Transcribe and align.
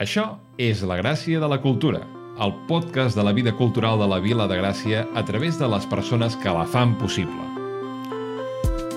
Això 0.00 0.38
és 0.56 0.80
La 0.88 0.96
Gràcia 0.96 1.36
de 1.42 1.48
la 1.52 1.58
Cultura, 1.60 1.98
el 2.40 2.54
podcast 2.64 3.12
de 3.18 3.20
la 3.20 3.34
vida 3.36 3.52
cultural 3.52 3.98
de 4.00 4.06
la 4.08 4.16
Vila 4.24 4.46
de 4.48 4.56
Gràcia 4.56 5.02
a 5.12 5.22
través 5.28 5.58
de 5.60 5.68
les 5.68 5.84
persones 5.90 6.38
que 6.40 6.54
la 6.56 6.62
fan 6.64 6.94
possible. 6.96 7.44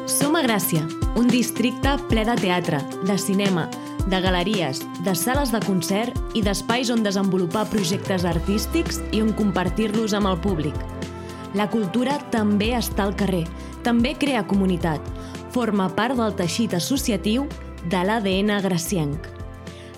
Som 0.07 0.37
a 0.39 0.43
Gràcia, 0.45 0.85
un 1.19 1.27
districte 1.27 1.97
ple 2.07 2.23
de 2.23 2.37
teatre, 2.39 2.79
de 3.03 3.17
cinema, 3.19 3.65
de 4.07 4.21
galeries, 4.23 4.79
de 5.03 5.11
sales 5.11 5.51
de 5.51 5.59
concert 5.67 6.15
i 6.39 6.45
d'espais 6.47 6.87
on 6.95 7.03
desenvolupar 7.03 7.65
projectes 7.67 8.23
artístics 8.23 9.03
i 9.11 9.19
on 9.27 9.35
compartir-los 9.35 10.15
amb 10.15 10.31
el 10.31 10.39
públic. 10.39 10.79
La 11.51 11.67
cultura 11.67 12.15
també 12.31 12.71
està 12.79 13.09
al 13.09 13.15
carrer, 13.19 13.43
també 13.83 14.15
crea 14.15 14.47
comunitat, 14.47 15.03
forma 15.51 15.91
part 15.99 16.15
del 16.15 16.31
teixit 16.39 16.79
associatiu 16.79 17.49
de 17.91 18.07
l'ADN 18.07 18.55
gracienc. 18.63 19.32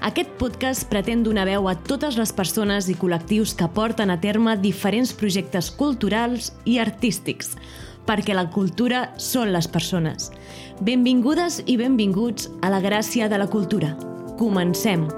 Aquest 0.06 0.36
podcast 0.38 0.86
pretén 0.86 1.24
donar 1.26 1.48
veu 1.50 1.66
a 1.66 1.72
totes 1.90 2.14
les 2.20 2.30
persones 2.38 2.86
i 2.94 2.96
col·lectius 3.00 3.56
que 3.58 3.66
porten 3.74 4.14
a 4.14 4.20
terme 4.22 4.54
diferents 4.62 5.16
projectes 5.18 5.72
culturals 5.74 6.52
i 6.70 6.78
artístics, 6.78 7.56
perquè 8.06 8.38
la 8.38 8.46
cultura 8.54 9.08
són 9.18 9.50
les 9.56 9.66
persones. 9.66 10.30
Benvingudes 10.78 11.64
i 11.66 11.82
benvinguts 11.82 12.52
a 12.62 12.70
la 12.70 12.86
gràcia 12.86 13.34
de 13.34 13.42
la 13.42 13.50
cultura. 13.50 13.96
Comencem! 14.38 15.10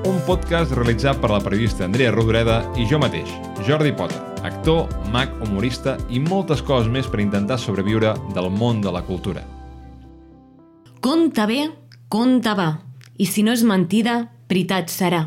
Un 0.00 0.16
podcast 0.24 0.72
realitzat 0.72 1.18
per 1.20 1.28
la 1.28 1.42
periodista 1.44 1.84
Andrea 1.84 2.08
Rodoreda 2.14 2.62
i 2.80 2.86
jo 2.88 2.96
mateix, 2.96 3.28
Jordi 3.66 3.90
Pota, 3.92 4.16
actor, 4.48 4.86
mag, 5.12 5.34
humorista 5.44 5.98
i 6.08 6.16
moltes 6.24 6.62
coses 6.64 6.88
més 6.88 7.04
per 7.04 7.18
intentar 7.20 7.58
sobreviure 7.60 8.14
del 8.32 8.48
món 8.48 8.80
de 8.80 8.88
la 8.94 9.02
cultura. 9.04 9.42
Conta 11.04 11.44
bé, 11.44 11.66
conta 12.08 12.54
va. 12.56 12.70
I 13.20 13.26
si 13.28 13.44
no 13.44 13.52
és 13.52 13.60
mentida, 13.60 14.30
veritat 14.48 14.88
serà. 14.88 15.26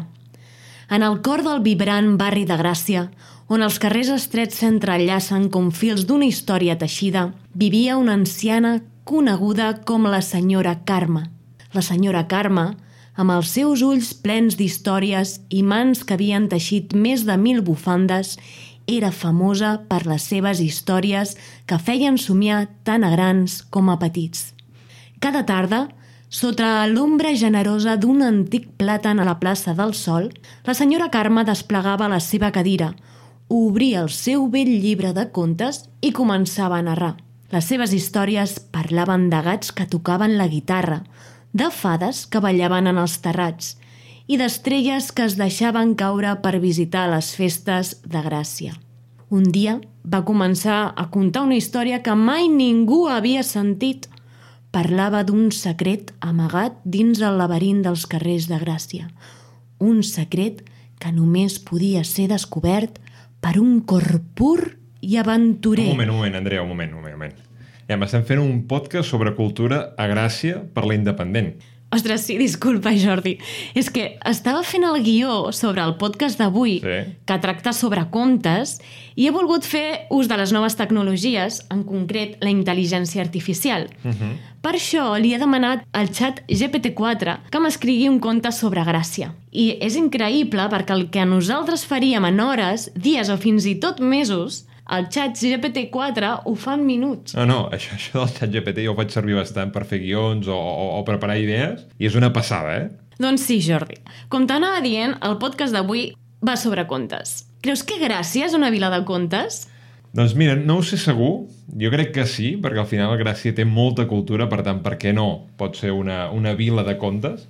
En 0.90 1.06
el 1.06 1.20
cor 1.22 1.44
del 1.46 1.62
vibrant 1.62 2.16
barri 2.18 2.48
de 2.50 2.58
Gràcia, 2.58 3.12
on 3.54 3.62
els 3.62 3.78
carrers 3.78 4.10
estrets 4.16 4.58
s'entrellacen 4.58 5.52
com 5.54 5.70
fils 5.70 6.08
d'una 6.10 6.26
història 6.26 6.80
teixida, 6.82 7.28
vivia 7.54 8.00
una 8.02 8.18
anciana 8.18 8.80
coneguda 9.06 9.84
com 9.86 10.10
la 10.10 10.24
senyora 10.26 10.80
Carme. 10.82 11.28
La 11.78 11.86
senyora 11.86 12.26
Carme, 12.26 12.72
amb 13.16 13.34
els 13.36 13.52
seus 13.54 13.84
ulls 13.86 14.12
plens 14.26 14.58
d'històries 14.58 15.40
i 15.54 15.64
mans 15.64 16.04
que 16.04 16.18
havien 16.18 16.48
teixit 16.50 16.94
més 16.94 17.26
de 17.28 17.38
mil 17.38 17.62
bufandes, 17.62 18.38
era 18.88 19.12
famosa 19.16 19.78
per 19.88 20.04
les 20.08 20.26
seves 20.28 20.60
històries 20.60 21.38
que 21.70 21.80
feien 21.80 22.18
somiar 22.18 22.68
tant 22.84 23.04
a 23.04 23.12
grans 23.14 23.62
com 23.72 23.90
a 23.90 23.98
petits. 24.02 24.52
Cada 25.24 25.46
tarda, 25.48 25.88
sota 26.34 26.84
l'ombra 26.90 27.32
generosa 27.38 27.96
d'un 27.96 28.24
antic 28.26 28.68
plàtan 28.82 29.22
a 29.22 29.28
la 29.28 29.38
plaça 29.40 29.76
del 29.78 29.94
Sol, 29.94 30.32
la 30.66 30.74
senyora 30.74 31.12
Carme 31.14 31.46
desplegava 31.48 32.10
la 32.12 32.20
seva 32.20 32.52
cadira, 32.52 32.92
obria 33.48 34.02
el 34.02 34.10
seu 34.10 34.48
vell 34.50 34.72
llibre 34.82 35.14
de 35.14 35.30
contes 35.32 35.84
i 36.02 36.12
començava 36.12 36.80
a 36.80 36.86
narrar. 36.86 37.14
Les 37.54 37.68
seves 37.70 37.94
històries 37.94 38.58
parlaven 38.74 39.30
de 39.30 39.40
gats 39.46 39.72
que 39.72 39.86
tocaven 39.86 40.40
la 40.40 40.48
guitarra, 40.50 41.04
de 41.54 41.70
fades 41.72 42.26
que 42.26 42.42
ballaven 42.42 42.90
en 42.90 42.98
els 42.98 43.20
terrats 43.22 43.76
i 44.28 44.40
d'estrelles 44.40 45.12
que 45.12 45.28
es 45.28 45.38
deixaven 45.38 45.94
caure 46.00 46.34
per 46.42 46.58
visitar 46.64 47.06
les 47.12 47.34
festes 47.38 47.98
de 48.04 48.24
Gràcia. 48.26 48.74
Un 49.34 49.46
dia 49.52 49.78
va 50.06 50.24
començar 50.26 50.94
a 50.96 51.08
contar 51.14 51.44
una 51.48 51.58
història 51.58 52.02
que 52.06 52.16
mai 52.16 52.48
ningú 52.50 53.08
havia 53.10 53.44
sentit. 53.44 54.10
Parlava 54.74 55.24
d'un 55.24 55.52
secret 55.54 56.14
amagat 56.22 56.80
dins 56.84 57.22
el 57.22 57.38
laberint 57.38 57.84
dels 57.86 58.06
carrers 58.10 58.50
de 58.50 58.58
Gràcia. 58.62 59.10
Un 59.80 60.02
secret 60.04 60.64
que 61.00 61.12
només 61.12 61.60
podia 61.60 62.04
ser 62.08 62.30
descobert 62.32 63.00
per 63.44 63.60
un 63.60 63.82
cor 63.82 64.22
pur 64.34 64.78
i 65.02 65.18
aventurer. 65.20 65.92
Un 65.92 65.98
moment, 65.98 66.14
un 66.14 66.22
moment, 66.22 66.38
Andrea, 66.40 66.64
un 66.64 66.70
moment, 66.70 66.94
un 66.94 67.02
moment. 67.02 67.18
Moment. 67.18 67.53
Ja, 67.90 67.98
estem 68.00 68.24
fent 68.24 68.40
un 68.40 68.64
podcast 68.68 69.10
sobre 69.12 69.36
cultura 69.36 69.94
a 70.00 70.08
Gràcia 70.08 70.62
per 70.74 70.86
la 70.88 70.96
Independent. 70.96 71.56
Ostres, 71.94 72.24
sí, 72.26 72.40
disculpa, 72.40 72.90
Jordi. 72.98 73.36
És 73.78 73.92
que 73.94 74.16
estava 74.26 74.64
fent 74.66 74.82
el 74.88 75.04
guió 75.06 75.52
sobre 75.54 75.84
el 75.84 75.94
podcast 76.02 76.40
d'avui, 76.42 76.80
Sí. 76.82 76.96
que 77.28 77.38
tracta 77.38 77.72
sobre 77.72 78.08
contes, 78.10 78.80
i 79.16 79.28
he 79.28 79.32
volgut 79.32 79.64
fer 79.64 80.08
ús 80.10 80.28
de 80.28 80.38
les 80.38 80.52
noves 80.52 80.76
tecnologies, 80.76 81.62
en 81.70 81.84
concret 81.84 82.38
la 82.42 82.50
intel·ligència 82.50 83.22
artificial. 83.22 83.90
Uh 84.04 84.10
-huh. 84.10 84.34
Per 84.62 84.74
això 84.74 85.20
li 85.20 85.34
he 85.36 85.38
demanat 85.38 85.86
al 85.92 86.08
xat 86.10 86.42
GPT-4 86.48 87.42
que 87.52 87.60
m'escrigui 87.60 88.10
un 88.10 88.20
conte 88.20 88.52
sobre 88.52 88.82
Gràcia. 88.82 89.34
I 89.52 89.78
és 89.80 89.96
increïble 89.96 90.68
perquè 90.70 90.94
el 90.94 91.10
que 91.12 91.26
nosaltres 91.26 91.86
faríem 91.86 92.26
en 92.26 92.40
hores, 92.40 92.92
dies 92.96 93.30
o 93.30 93.38
fins 93.38 93.66
i 93.66 93.76
tot 93.76 94.00
mesos, 94.00 94.66
el 94.92 95.08
xat 95.08 95.38
GPT-4 95.40 96.32
ho 96.50 96.54
fa 96.60 96.76
en 96.76 96.84
minuts. 96.86 97.38
No, 97.38 97.46
no, 97.48 97.60
això, 97.72 97.96
això 97.96 98.24
del 98.24 98.34
xat 98.36 98.52
GPT 98.52 98.84
jo 98.88 98.94
ho 98.94 99.00
faig 99.00 99.14
servir 99.16 99.38
bastant 99.40 99.72
per 99.72 99.86
fer 99.88 100.02
guions 100.04 100.50
o, 100.52 100.58
o, 100.58 100.90
o 101.00 101.04
preparar 101.08 101.40
idees 101.40 101.86
i 102.00 102.10
és 102.10 102.18
una 102.20 102.34
passada, 102.36 102.76
eh? 102.82 102.90
Doncs 103.22 103.46
sí, 103.48 103.60
Jordi. 103.64 104.00
Com 104.34 104.48
t'anava 104.50 104.82
dient, 104.84 105.16
el 105.24 105.38
podcast 105.40 105.76
d'avui 105.76 106.10
va 106.44 106.58
sobre 106.60 106.88
contes. 106.90 107.44
Creus 107.64 107.86
que 107.88 108.00
Gràcia 108.02 108.50
és 108.50 108.58
una 108.58 108.74
vila 108.74 108.90
de 108.92 109.04
contes? 109.08 109.64
Doncs 110.14 110.36
mira, 110.38 110.58
no 110.60 110.78
ho 110.78 110.84
sé 110.86 111.00
segur, 111.02 111.48
jo 111.80 111.90
crec 111.94 112.12
que 112.14 112.26
sí, 112.30 112.52
perquè 112.62 112.84
al 112.84 112.90
final 112.90 113.16
Gràcia 113.18 113.56
té 113.56 113.64
molta 113.66 114.06
cultura, 114.10 114.50
per 114.52 114.62
tant, 114.66 114.84
per 114.84 114.98
què 115.02 115.14
no? 115.16 115.48
Pot 115.58 115.80
ser 115.80 115.94
una, 115.96 116.28
una 116.36 116.54
vila 116.60 116.84
de 116.86 116.98
contes. 117.02 117.48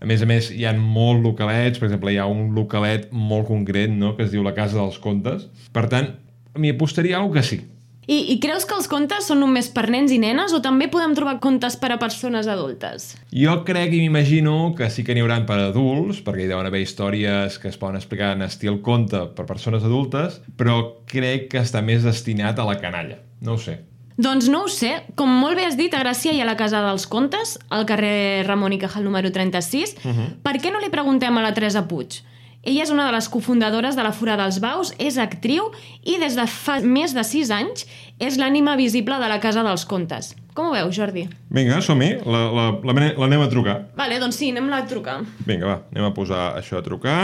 A 0.00 0.06
més 0.08 0.22
a 0.22 0.28
més, 0.28 0.52
hi 0.52 0.64
ha 0.68 0.72
molts 0.76 1.24
localets, 1.24 1.80
per 1.80 1.88
exemple, 1.90 2.12
hi 2.12 2.20
ha 2.20 2.28
un 2.30 2.54
localet 2.56 3.10
molt 3.12 3.48
concret, 3.48 3.90
no?, 3.92 4.14
que 4.16 4.24
es 4.24 4.32
diu 4.32 4.44
la 4.44 4.54
Casa 4.56 4.78
dels 4.78 5.00
Contes. 5.02 5.48
Per 5.76 5.86
tant, 5.92 6.14
m'hi 6.58 6.74
apostaria 6.74 7.18
alguna 7.18 7.40
que 7.40 7.46
sí. 7.46 7.60
I, 8.06 8.20
I 8.30 8.36
creus 8.38 8.62
que 8.62 8.74
els 8.76 8.86
contes 8.86 9.26
són 9.26 9.40
només 9.42 9.66
per 9.74 9.88
nens 9.90 10.12
i 10.14 10.18
nenes 10.22 10.52
o 10.54 10.60
també 10.62 10.86
podem 10.90 11.16
trobar 11.18 11.40
contes 11.42 11.74
per 11.80 11.90
a 11.90 11.96
persones 11.98 12.46
adultes? 12.46 13.08
Jo 13.34 13.56
crec 13.66 13.96
i 13.96 14.04
m'imagino 14.04 14.76
que 14.78 14.86
sí 14.94 15.02
que 15.02 15.16
n'hi 15.16 15.24
haurà 15.24 15.40
per 15.48 15.58
adults, 15.64 16.20
perquè 16.22 16.44
hi 16.44 16.52
deuen 16.52 16.68
haver 16.68 16.84
històries 16.84 17.58
que 17.58 17.72
es 17.72 17.80
poden 17.80 17.98
explicar 17.98 18.36
en 18.36 18.46
estil 18.46 18.78
conte 18.86 19.24
per 19.34 19.48
persones 19.50 19.82
adultes, 19.82 20.38
però 20.54 20.78
crec 21.10 21.50
que 21.50 21.64
està 21.66 21.82
més 21.82 22.06
destinat 22.06 22.62
a 22.62 22.68
la 22.68 22.78
canalla. 22.78 23.18
No 23.42 23.58
ho 23.58 23.60
sé. 23.60 23.80
Doncs 24.16 24.46
no 24.48 24.62
ho 24.64 24.70
sé. 24.70 25.02
Com 25.18 25.28
molt 25.42 25.58
bé 25.58 25.66
has 25.66 25.76
dit, 25.76 25.92
a 25.92 26.00
Gràcia 26.00 26.32
hi 26.32 26.38
ha 26.40 26.46
la 26.48 26.56
Casa 26.56 26.80
dels 26.86 27.08
Contes, 27.10 27.58
al 27.74 27.84
carrer 27.90 28.46
Ramon 28.46 28.72
i 28.72 28.80
Cajal 28.80 29.04
número 29.04 29.34
36. 29.34 29.96
Uh 29.98 30.14
-huh. 30.14 30.30
Per 30.46 30.56
què 30.62 30.72
no 30.72 30.78
li 30.80 30.94
preguntem 30.94 31.36
a 31.36 31.42
la 31.42 31.52
Teresa 31.52 31.88
Puig? 31.88 32.22
Ella 32.66 32.82
és 32.82 32.90
una 32.90 33.04
de 33.06 33.12
les 33.14 33.28
cofundadores 33.30 33.94
de 33.94 34.02
la 34.02 34.10
Fura 34.10 34.34
dels 34.34 34.56
Baus, 34.58 34.90
és 34.98 35.20
actriu 35.22 35.68
i 36.02 36.16
des 36.18 36.34
de 36.34 36.48
fa 36.50 36.80
més 36.82 37.12
de 37.14 37.22
6 37.22 37.52
anys 37.54 37.84
és 38.18 38.38
l'ànima 38.40 38.74
visible 38.74 39.20
de 39.22 39.28
la 39.30 39.38
Casa 39.38 39.62
dels 39.62 39.84
Contes. 39.86 40.32
Com 40.56 40.72
ho 40.72 40.74
veus, 40.74 40.90
Jordi? 40.96 41.28
Vinga, 41.54 41.78
som-hi, 41.84 42.08
l'anem 42.26 43.44
a 43.44 43.48
trucar. 43.52 43.76
Vale, 43.94 44.18
doncs 44.18 44.40
sí, 44.40 44.50
anem-la 44.50 44.82
a 44.82 44.88
trucar. 44.90 45.20
Vinga, 45.46 45.68
va, 45.68 45.78
anem 45.94 46.08
a 46.08 46.12
posar 46.16 46.56
això 46.58 46.80
a 46.80 46.82
trucar. 46.82 47.20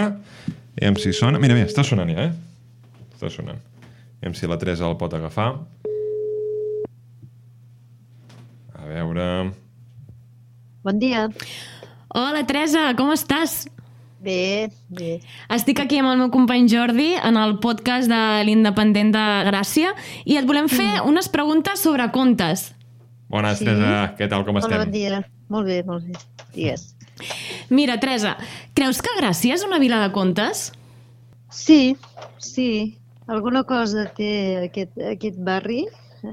Aviam 0.79 1.01
si 1.03 1.11
sona. 1.17 1.43
Mira, 1.43 1.59
mira, 1.59 1.67
està 1.67 1.83
sonant 1.83 2.15
ja, 2.15 2.29
eh? 2.29 3.03
Està 3.17 3.33
sonant. 3.33 3.59
Aviam 4.21 4.39
si 4.39 4.47
la 4.47 4.61
Teresa 4.63 4.87
el 4.87 4.95
pot 5.01 5.19
agafar. 5.19 5.57
A 8.79 8.87
veure... 8.95 9.29
Bon 10.87 11.03
dia. 11.03 11.27
Hola, 12.15 12.47
Teresa, 12.47 12.93
com 12.95 13.11
estàs? 13.11 13.65
Bé, 14.23 14.71
bé. 14.89 15.17
Estic 15.51 15.81
aquí 15.83 15.99
amb 15.99 16.13
el 16.13 16.19
meu 16.21 16.29
company 16.31 16.69
Jordi 16.71 17.09
en 17.19 17.39
el 17.41 17.57
podcast 17.63 18.07
de 18.11 18.21
l'Independent 18.47 19.11
de 19.15 19.23
Gràcia 19.49 19.91
i 20.25 20.37
et 20.39 20.47
volem 20.47 20.69
fer 20.71 21.01
unes 21.09 21.27
preguntes 21.33 21.83
sobre 21.83 22.07
contes. 22.15 22.69
Bones, 23.33 23.59
Sí? 23.59 23.65
Teresa, 23.67 24.13
què 24.19 24.29
tal, 24.31 24.45
com 24.47 24.57
Hola, 24.61 24.67
estem? 24.69 24.79
bon 24.85 24.93
dia. 24.95 25.23
Molt 25.51 25.67
bé, 25.67 25.83
molt 25.89 26.07
bé. 26.07 26.21
Digues. 26.55 26.93
Mira, 27.71 27.99
Teresa, 27.99 28.37
creus 28.75 29.01
que 29.03 29.11
Gràcia 29.19 29.55
és 29.59 29.65
una 29.67 29.81
vila 29.83 29.99
de 30.07 30.13
contes? 30.15 30.69
Sí, 31.51 31.97
sí. 32.39 32.99
Alguna 33.27 33.65
cosa 33.65 34.07
té 34.17 34.31
aquest, 34.69 34.95
aquest 34.99 35.39
barri, 35.39 35.87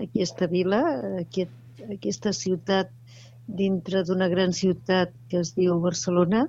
aquesta 0.04 0.46
vila, 0.48 0.84
aquest, 1.24 1.52
aquesta 1.90 2.34
ciutat 2.34 2.92
dintre 3.48 4.04
d'una 4.06 4.28
gran 4.30 4.54
ciutat 4.54 5.10
que 5.30 5.40
es 5.42 5.56
diu 5.56 5.80
Barcelona, 5.82 6.48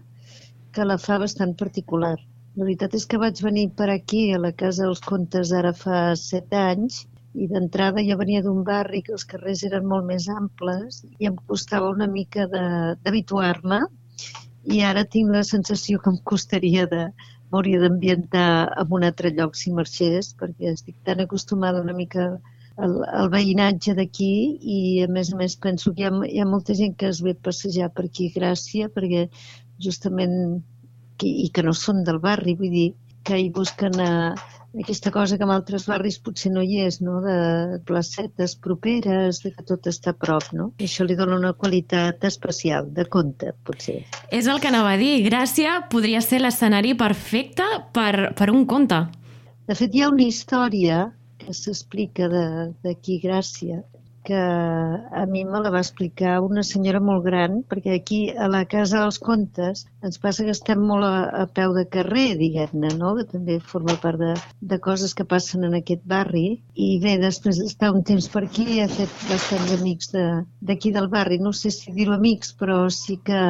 que 0.75 0.87
la 0.87 0.99
fa 0.99 1.19
bastant 1.22 1.55
particular. 1.62 2.17
La 2.56 2.64
veritat 2.64 2.94
és 2.99 3.06
que 3.06 3.20
vaig 3.22 3.40
venir 3.46 3.69
per 3.78 3.88
aquí, 3.90 4.25
a 4.34 4.43
la 4.43 4.52
Casa 4.64 4.87
dels 4.87 5.02
Contes, 5.06 5.52
ara 5.62 5.72
fa 5.84 6.02
set 6.19 6.55
anys, 6.64 7.05
i 7.34 7.46
d'entrada 7.50 8.02
jo 8.06 8.17
venia 8.19 8.43
d'un 8.43 8.62
barri 8.67 9.02
que 9.06 9.12
els 9.17 9.25
carrers 9.32 9.62
eren 9.69 9.87
molt 9.90 10.06
més 10.06 10.26
amples 10.34 11.02
i 11.19 11.28
em 11.31 11.37
costava 11.50 11.90
una 11.94 12.08
mica 12.11 12.46
d'habituar-me 12.50 13.81
i 14.76 14.81
ara 14.87 15.05
tinc 15.14 15.31
la 15.34 15.44
sensació 15.50 16.00
que 16.02 16.11
em 16.11 16.19
costaria 16.32 16.87
de 16.90 17.05
m'hauria 17.50 17.81
d'ambientar 17.82 18.50
en 18.82 18.96
un 18.99 19.06
altre 19.11 19.31
lloc 19.37 19.55
si 19.61 19.72
marxés 19.76 20.34
perquè 20.40 20.75
estic 20.75 20.99
tan 21.06 21.22
acostumada 21.22 21.84
una 21.87 21.94
mica 22.00 22.26
el, 22.84 22.99
el 23.20 23.31
veïnatge 23.31 23.94
d'aquí 23.94 24.34
i 24.75 24.81
a 25.05 25.08
més 25.14 25.32
a 25.32 25.38
més 25.40 25.56
penso 25.67 25.94
que 25.94 26.02
hi 26.02 26.11
ha, 26.11 26.12
hi 26.26 26.43
ha 26.43 26.50
molta 26.50 26.75
gent 26.75 26.96
que 26.99 27.11
es 27.14 27.22
ve 27.22 27.37
a 27.37 27.43
passejar 27.49 27.90
per 27.94 28.08
aquí 28.08 28.31
Gràcia 28.37 28.90
perquè 28.94 29.28
justament 29.81 30.62
que, 31.19 31.29
i 31.29 31.50
que 31.55 31.65
no 31.67 31.75
són 31.77 32.05
del 32.06 32.21
barri, 32.23 32.56
vull 32.59 32.73
dir 32.73 32.88
que 33.27 33.37
hi 33.37 33.50
busquen 33.53 34.00
a, 34.00 34.12
aquesta 34.79 35.11
cosa 35.11 35.37
que 35.37 35.44
en 35.44 35.50
altres 35.50 35.87
barris 35.91 36.19
potser 36.23 36.53
no 36.55 36.62
hi 36.62 36.81
és, 36.85 37.00
no? 37.03 37.19
de 37.25 37.81
placetes 37.87 38.55
properes, 38.62 39.43
de 39.44 39.53
que 39.55 39.65
tot 39.67 39.88
està 39.91 40.15
a 40.15 40.19
prop. 40.19 40.47
No? 40.56 40.71
I 40.79 40.87
això 40.87 41.06
li 41.06 41.17
dona 41.19 41.38
una 41.38 41.53
qualitat 41.59 42.25
especial, 42.29 42.91
de 42.94 43.06
conte, 43.11 43.55
potser. 43.67 44.00
És 44.31 44.47
el 44.47 44.61
que 44.62 44.71
anava 44.71 44.94
a 44.94 45.00
dir. 45.00 45.17
Gràcia 45.27 45.81
podria 45.91 46.23
ser 46.25 46.43
l'escenari 46.43 46.94
perfecte 46.99 47.67
per, 47.97 48.32
per 48.38 48.50
un 48.55 48.67
conte. 48.71 49.03
De 49.67 49.79
fet, 49.79 49.94
hi 49.94 50.05
ha 50.05 50.12
una 50.12 50.27
història 50.27 51.09
que 51.41 51.55
s'explica 51.56 52.29
d'aquí 52.31 53.19
Gràcia, 53.23 53.82
que 54.25 54.37
a 54.37 55.25
mi 55.26 55.44
me 55.44 55.61
la 55.64 55.70
va 55.72 55.81
explicar 55.81 56.40
una 56.44 56.62
senyora 56.67 57.00
molt 57.00 57.25
gran, 57.25 57.61
perquè 57.70 57.94
aquí 57.96 58.20
a 58.31 58.49
la 58.52 58.62
Casa 58.69 59.00
dels 59.02 59.19
Contes 59.22 59.87
ens 60.06 60.20
passa 60.22 60.44
que 60.44 60.55
estem 60.55 60.82
molt 60.90 61.06
a, 61.08 61.14
a 61.43 61.46
peu 61.58 61.75
de 61.76 61.87
carrer, 61.96 62.26
diguem-ne, 62.40 62.93
no? 63.00 63.14
que 63.19 63.26
també 63.31 63.58
forma 63.72 63.96
part 64.02 64.20
de, 64.20 64.34
de 64.72 64.78
coses 64.87 65.14
que 65.17 65.28
passen 65.32 65.64
en 65.69 65.76
aquest 65.78 66.05
barri. 66.14 66.61
I 66.75 66.90
bé, 67.02 67.17
després 67.22 67.61
d'estar 67.61 67.93
un 67.96 68.05
temps 68.11 68.28
per 68.32 68.44
aquí 68.46 68.81
he 68.81 68.88
fet 68.93 69.17
bastants 69.31 69.75
amics 69.78 70.12
d'aquí 70.14 70.93
de, 70.93 70.99
del 70.99 71.08
barri. 71.12 71.40
No 71.40 71.55
sé 71.56 71.72
si 71.75 71.94
dir-ho 71.96 72.17
amics, 72.17 72.52
però 72.61 72.82
sí 72.93 73.19
que 73.25 73.40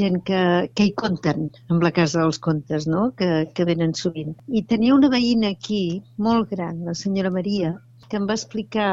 gent 0.00 0.22
que, 0.26 0.42
que 0.74 0.86
hi 0.86 0.94
compten 1.02 1.50
amb 1.70 1.82
la 1.82 1.94
Casa 1.94 2.22
dels 2.22 2.38
Contes, 2.42 2.86
no? 2.90 3.10
que, 3.18 3.48
que 3.54 3.66
venen 3.68 3.94
sovint. 3.94 4.34
I 4.46 4.62
tenia 4.70 4.94
una 4.94 5.10
veïna 5.12 5.52
aquí, 5.54 6.02
molt 6.16 6.50
gran, 6.54 6.84
la 6.86 6.94
senyora 6.94 7.34
Maria, 7.34 7.76
que 8.08 8.18
em 8.20 8.26
va 8.28 8.36
explicar 8.38 8.90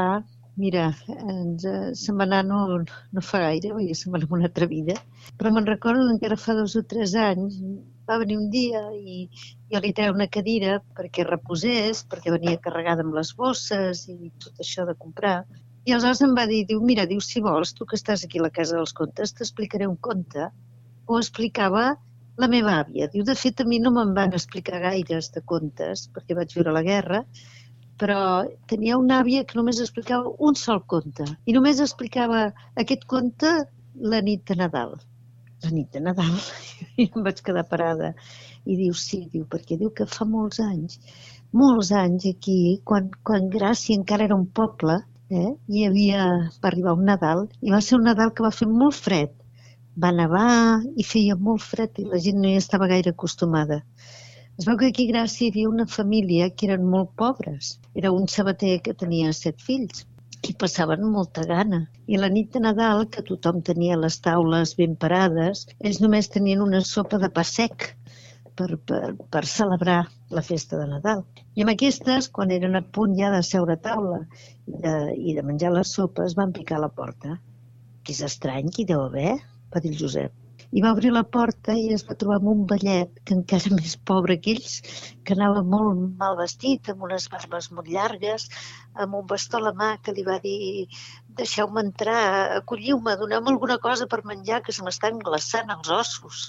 Mira, 0.62 0.82
ens, 1.32 1.64
eh, 1.66 1.88
se'n 2.00 2.18
va 2.20 2.24
anar 2.28 2.42
no, 2.46 2.58
no 3.16 3.22
fa 3.28 3.40
gaire, 3.44 3.72
perquè 3.74 4.12
anar 4.20 4.28
una 4.36 4.46
altra 4.48 4.68
vida, 4.70 4.94
però 5.40 5.50
me'n 5.54 5.66
recordo 5.70 6.04
que 6.06 6.14
encara 6.14 6.38
fa 6.42 6.54
dos 6.58 6.76
o 6.78 6.82
tres 6.92 7.14
anys 7.22 7.56
va 8.10 8.18
venir 8.22 8.36
un 8.38 8.46
dia 8.52 8.82
i 8.94 9.16
jo 9.72 9.80
li 9.82 9.92
treu 9.98 10.14
una 10.14 10.28
cadira 10.36 10.76
perquè 10.98 11.26
reposés, 11.26 12.04
perquè 12.12 12.34
venia 12.36 12.60
carregada 12.66 13.02
amb 13.06 13.18
les 13.18 13.32
bosses 13.40 14.04
i 14.14 14.30
tot 14.44 14.62
això 14.66 14.86
de 14.90 14.94
comprar. 15.04 15.36
I 15.84 15.96
aleshores 15.96 16.22
em 16.28 16.36
va 16.38 16.46
dir, 16.50 16.62
diu, 16.70 16.80
mira, 16.90 17.08
diu, 17.10 17.20
si 17.24 17.42
vols, 17.44 17.74
tu 17.76 17.88
que 17.88 17.98
estàs 17.98 18.24
aquí 18.24 18.38
a 18.40 18.46
la 18.46 18.54
Casa 18.58 18.78
dels 18.78 18.94
Contes, 19.00 19.34
t'explicaré 19.36 19.88
un 19.90 19.98
conte. 20.08 20.46
Ho 21.08 21.18
explicava 21.20 21.88
la 22.42 22.48
meva 22.54 22.78
àvia. 22.84 23.10
Diu, 23.12 23.26
de 23.26 23.34
fet, 23.42 23.60
a 23.60 23.68
mi 23.68 23.80
no 23.82 23.92
me'n 23.96 24.14
van 24.16 24.38
explicar 24.38 24.80
gaires 24.86 25.32
de 25.34 25.42
contes, 25.52 26.06
perquè 26.14 26.38
vaig 26.38 26.54
viure 26.56 26.72
la 26.78 26.86
guerra, 26.86 27.24
però 28.00 28.20
tenia 28.70 28.98
una 28.98 29.20
àvia 29.22 29.44
que 29.46 29.58
només 29.58 29.80
explicava 29.82 30.32
un 30.48 30.56
sol 30.58 30.82
conte 30.92 31.26
i 31.46 31.54
només 31.56 31.82
explicava 31.84 32.46
aquest 32.82 33.04
conte 33.10 33.52
la 34.14 34.20
nit 34.26 34.42
de 34.48 34.56
Nadal. 34.58 34.96
La 35.64 35.70
nit 35.70 35.92
de 35.94 36.02
Nadal. 36.02 36.34
I 37.00 37.06
em 37.06 37.22
vaig 37.26 37.40
quedar 37.46 37.64
parada. 37.70 38.12
I 38.64 38.76
diu, 38.80 38.96
sí, 38.98 39.24
diu, 39.32 39.44
perquè 39.50 39.78
diu 39.80 39.92
que 39.96 40.06
fa 40.10 40.26
molts 40.28 40.60
anys, 40.64 40.98
molts 41.54 41.92
anys 41.94 42.26
aquí, 42.30 42.58
quan, 42.90 43.10
quan 43.28 43.50
Gràcia 43.52 43.96
encara 43.98 44.26
era 44.26 44.36
un 44.36 44.46
poble, 44.58 44.98
eh, 45.30 45.52
hi 45.68 45.86
havia, 45.86 46.26
va 46.60 46.70
arribar 46.70 46.96
un 46.98 47.06
Nadal, 47.10 47.46
i 47.62 47.72
va 47.74 47.80
ser 47.84 47.98
un 47.98 48.08
Nadal 48.08 48.32
que 48.34 48.46
va 48.46 48.54
fer 48.58 48.68
molt 48.70 48.98
fred. 49.06 49.32
Va 50.02 50.10
nevar 50.10 50.82
i 50.98 51.06
feia 51.06 51.36
molt 51.48 51.62
fred 51.62 52.00
i 52.02 52.08
la 52.10 52.18
gent 52.24 52.40
no 52.42 52.50
hi 52.50 52.58
estava 52.58 52.90
gaire 52.90 53.14
acostumada. 53.14 53.84
Es 54.56 54.66
veu 54.68 54.76
que 54.78 54.88
aquí 54.92 55.04
a 55.08 55.10
Gràcia 55.10 55.44
hi 55.44 55.50
havia 55.50 55.68
una 55.68 55.84
família 55.92 56.44
que 56.50 56.66
eren 56.68 56.84
molt 56.90 57.08
pobres. 57.20 57.70
Era 58.00 58.12
un 58.14 58.28
sabater 58.34 58.76
que 58.84 58.92
tenia 59.00 59.32
set 59.34 59.64
fills 59.68 60.04
i 60.46 60.52
passaven 60.60 61.02
molta 61.14 61.42
gana. 61.48 61.80
I 62.06 62.20
la 62.22 62.28
nit 62.34 62.52
de 62.54 62.62
Nadal, 62.62 63.02
que 63.16 63.24
tothom 63.30 63.58
tenia 63.68 63.96
les 63.98 64.20
taules 64.26 64.74
ben 64.78 64.94
parades, 65.04 65.64
ells 65.80 65.98
només 66.04 66.30
tenien 66.36 66.62
una 66.62 66.84
sopa 66.90 67.18
de 67.24 67.32
pa 67.38 67.42
sec 67.48 67.88
per, 68.54 68.68
per, 68.92 69.02
per 69.34 69.44
celebrar 69.54 69.98
la 70.38 70.46
festa 70.50 70.78
de 70.78 70.86
Nadal. 70.92 71.26
I 71.58 71.66
amb 71.66 71.74
aquestes, 71.74 72.30
quan 72.38 72.54
eren 72.54 72.78
a 72.78 72.84
punt 72.98 73.18
ja 73.18 73.32
de 73.34 73.42
seure 73.50 73.74
a 73.74 73.82
taula 73.88 74.22
i 74.70 74.78
de, 74.86 74.94
i 75.18 75.34
de 75.34 75.46
menjar 75.50 75.74
les 75.74 75.98
sopes, 75.98 76.38
van 76.38 76.54
picar 76.54 76.78
a 76.78 76.84
la 76.86 76.92
porta. 77.02 77.40
Que 78.06 78.14
és 78.14 78.22
estrany, 78.30 78.70
qui 78.70 78.86
deu 78.86 79.02
haver? 79.08 79.34
va 79.74 79.82
dir 79.82 79.90
el 79.90 79.98
Josep 79.98 80.43
i 80.78 80.82
va 80.84 80.90
obrir 80.94 81.10
la 81.14 81.22
porta 81.36 81.74
i 81.80 81.84
es 81.96 82.02
va 82.08 82.16
trobar 82.20 82.38
amb 82.40 82.50
un 82.52 82.62
ballet 82.70 83.20
que 83.26 83.36
encara 83.36 83.74
més 83.78 83.94
pobre 84.10 84.38
que 84.44 84.54
ells, 84.56 84.74
que 85.24 85.36
anava 85.36 85.62
molt 85.74 86.02
mal 86.22 86.38
vestit, 86.40 86.90
amb 86.92 87.06
unes 87.08 87.28
barbes 87.34 87.70
molt 87.76 87.92
llargues, 87.96 88.48
amb 89.04 89.20
un 89.20 89.28
bastó 89.34 89.60
a 89.60 89.66
la 89.68 89.74
mà 89.82 89.92
que 90.02 90.16
li 90.16 90.26
va 90.30 90.40
dir 90.48 90.58
deixeu-me 91.42 91.86
entrar, 91.86 92.18
acolliu-me, 92.58 93.16
doneu-me 93.22 93.54
alguna 93.54 93.78
cosa 93.86 94.10
per 94.10 94.24
menjar 94.32 94.62
que 94.66 94.74
se 94.74 94.86
m'estan 94.86 95.22
glaçant 95.30 95.72
els 95.78 95.94
ossos 96.00 96.44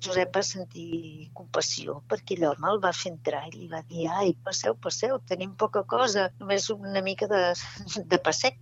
Josep 0.00 0.36
va 0.36 0.42
sentir 0.46 1.28
compassió 1.38 1.98
perquè 2.08 2.38
l'home 2.40 2.70
el 2.70 2.80
va 2.84 2.92
fer 2.96 3.12
entrar 3.12 3.42
i 3.50 3.52
li 3.56 3.68
va 3.72 3.82
dir 3.90 4.08
ai, 4.08 4.32
passeu, 4.46 4.74
passeu, 4.86 5.18
tenim 5.28 5.52
poca 5.62 5.82
cosa, 5.94 6.30
només 6.40 6.70
una 6.74 7.02
mica 7.04 7.28
de, 7.32 7.42
de 8.14 8.20
passec, 8.28 8.58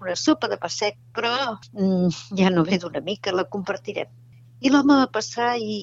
una 0.00 0.16
sopa 0.16 0.50
de 0.52 0.60
passec, 0.62 0.98
però 1.16 1.34
mm, 1.72 2.36
ja 2.38 2.54
no 2.54 2.66
ve 2.70 2.78
d'una 2.78 3.02
mica, 3.10 3.34
la 3.34 3.48
compartirem. 3.56 4.12
I 4.60 4.68
l'home 4.68 4.96
va 5.00 5.06
passar 5.08 5.54
i, 5.56 5.76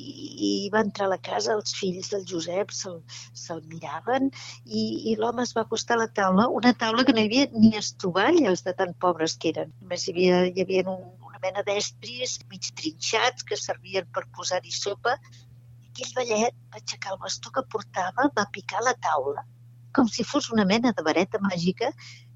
i 0.48 0.50
va 0.74 0.84
entrar 0.86 1.08
a 1.08 1.12
la 1.16 1.22
casa, 1.28 1.56
els 1.58 1.74
fills 1.74 2.12
del 2.14 2.26
Josep 2.32 2.74
se'l 2.80 3.00
se 3.42 3.56
miraven 3.72 4.30
i, 4.30 4.84
i 5.12 5.16
l'home 5.18 5.42
es 5.48 5.56
va 5.58 5.64
acostar 5.66 5.98
a 5.98 6.04
la 6.04 6.10
taula, 6.20 6.46
una 6.60 6.76
taula 6.84 7.06
que 7.08 7.16
no 7.18 7.24
hi 7.24 7.30
havia 7.32 7.48
ni 7.64 7.74
estovalles 7.80 8.62
de 8.68 8.76
tan 8.82 8.94
pobres 9.06 9.34
que 9.42 9.50
eren. 9.56 9.74
Només 9.82 10.06
hi 10.06 10.14
havia, 10.14 10.44
hi 10.52 10.66
havia 10.66 10.86
un, 10.94 11.02
una 11.38 11.52
mena 11.52 11.64
d'estris 11.66 12.40
mig 12.50 12.72
trinxats 12.80 13.46
que 13.46 13.58
servien 13.58 14.06
per 14.14 14.24
posar-hi 14.36 14.72
sopa. 14.74 15.14
I 15.84 15.90
aquell 15.92 16.14
ballet 16.18 16.56
va 16.74 16.80
aixecar 16.82 17.14
el 17.14 17.20
bastó 17.22 17.52
que 17.54 17.64
portava, 17.74 18.30
va 18.38 18.46
picar 18.54 18.82
la 18.82 18.96
taula, 19.06 19.44
com 19.94 20.08
si 20.10 20.24
fos 20.24 20.50
una 20.52 20.66
mena 20.66 20.94
de 20.98 21.04
vareta 21.06 21.40
màgica. 21.44 21.92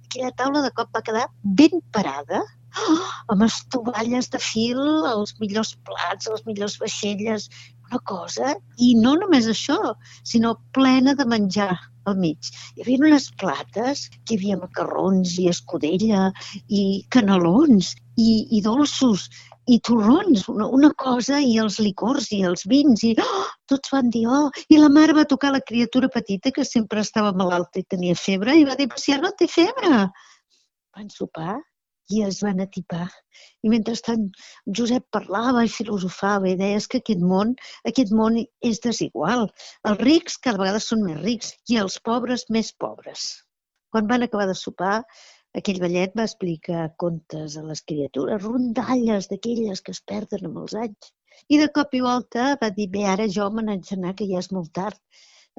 Aquella 0.06 0.32
taula 0.38 0.62
de 0.62 0.72
cop 0.78 0.92
va 0.94 1.02
quedar 1.02 1.28
ben 1.44 1.82
parada, 1.92 2.44
oh, 2.78 2.98
amb 3.34 3.46
estovalles 3.48 4.30
de 4.30 4.40
fil, 4.40 4.82
els 5.16 5.34
millors 5.40 5.74
plats, 5.88 6.30
les 6.30 6.46
millors 6.46 6.78
vaixelles, 6.82 7.50
una 7.90 8.02
cosa, 8.06 8.54
i 8.78 8.94
no 9.00 9.16
només 9.24 9.50
això, 9.50 9.96
sinó 10.24 10.60
plena 10.78 11.16
de 11.18 11.26
menjar 11.26 11.72
al 12.06 12.18
mig. 12.22 12.54
Hi 12.76 12.86
havia 12.86 13.02
unes 13.08 13.32
plates 13.42 14.08
que 14.14 14.36
hi 14.36 14.40
havia 14.40 14.62
macarrons 14.62 15.38
i 15.42 15.50
escudella 15.52 16.30
i 16.68 16.84
canelons 17.14 17.96
i, 18.22 18.32
i 18.58 18.62
dolços 18.66 19.30
i 19.70 19.78
torrons, 19.86 20.48
una, 20.50 20.68
una 20.78 20.90
cosa, 20.98 21.40
i 21.40 21.58
els 21.62 21.78
licors 21.80 22.32
i 22.36 22.42
els 22.50 22.66
vins, 22.70 23.04
i 23.06 23.14
oh, 23.22 23.44
tots 23.70 23.94
van 23.94 24.10
dir, 24.14 24.24
oh, 24.28 24.50
i 24.74 24.80
la 24.80 24.90
mare 24.90 25.16
va 25.18 25.28
tocar 25.30 25.52
la 25.54 25.62
criatura 25.68 26.10
petita 26.12 26.52
que 26.56 26.66
sempre 26.68 27.04
estava 27.06 27.34
malalta 27.38 27.82
i 27.82 27.88
tenia 27.96 28.18
febre, 28.18 28.58
i 28.58 28.66
va 28.68 28.78
dir, 28.80 28.90
si 28.98 29.14
ara 29.14 29.30
no 29.30 29.36
té 29.38 29.48
febre. 29.52 30.08
Van 30.98 31.12
sopar 31.14 31.60
i 32.12 32.24
es 32.26 32.42
van 32.44 32.60
atipar. 32.64 33.06
I 33.64 33.72
mentrestant 33.72 34.26
Josep 34.80 35.06
parlava 35.16 35.64
i 35.64 35.72
filosofava 35.72 36.50
i 36.50 36.58
deia 36.60 36.82
que 36.92 37.00
aquest 37.00 37.22
món, 37.34 37.54
aquest 37.88 38.12
món 38.18 38.40
és 38.72 38.82
desigual. 38.84 39.48
Els 39.88 40.02
rics 40.02 40.40
cada 40.42 40.60
vegada 40.64 40.82
són 40.84 41.06
més 41.06 41.22
rics 41.22 41.54
i 41.72 41.80
els 41.84 42.00
pobres 42.10 42.48
més 42.50 42.74
pobres. 42.84 43.30
Quan 43.92 44.10
van 44.12 44.26
acabar 44.26 44.50
de 44.50 44.58
sopar, 44.58 44.98
aquell 45.60 45.80
ballet 45.84 46.14
va 46.18 46.28
explicar 46.30 46.84
contes 47.04 47.58
a 47.60 47.64
les 47.70 47.82
criatures, 47.92 48.44
rondalles 48.44 49.28
d'aquelles 49.32 49.82
que 49.86 49.96
es 49.96 50.02
perden 50.12 50.48
amb 50.50 50.62
els 50.64 50.76
anys. 50.84 51.12
I 51.54 51.60
de 51.62 51.68
cop 51.76 51.96
i 51.98 52.02
volta 52.06 52.52
va 52.62 52.70
dir, 52.78 52.88
bé, 52.96 53.04
ara 53.14 53.28
jo 53.38 53.48
me 53.56 53.64
n'haig 53.66 53.88
d'anar, 53.90 54.14
que 54.20 54.28
ja 54.30 54.40
és 54.44 54.52
molt 54.56 54.72
tard. 54.78 55.00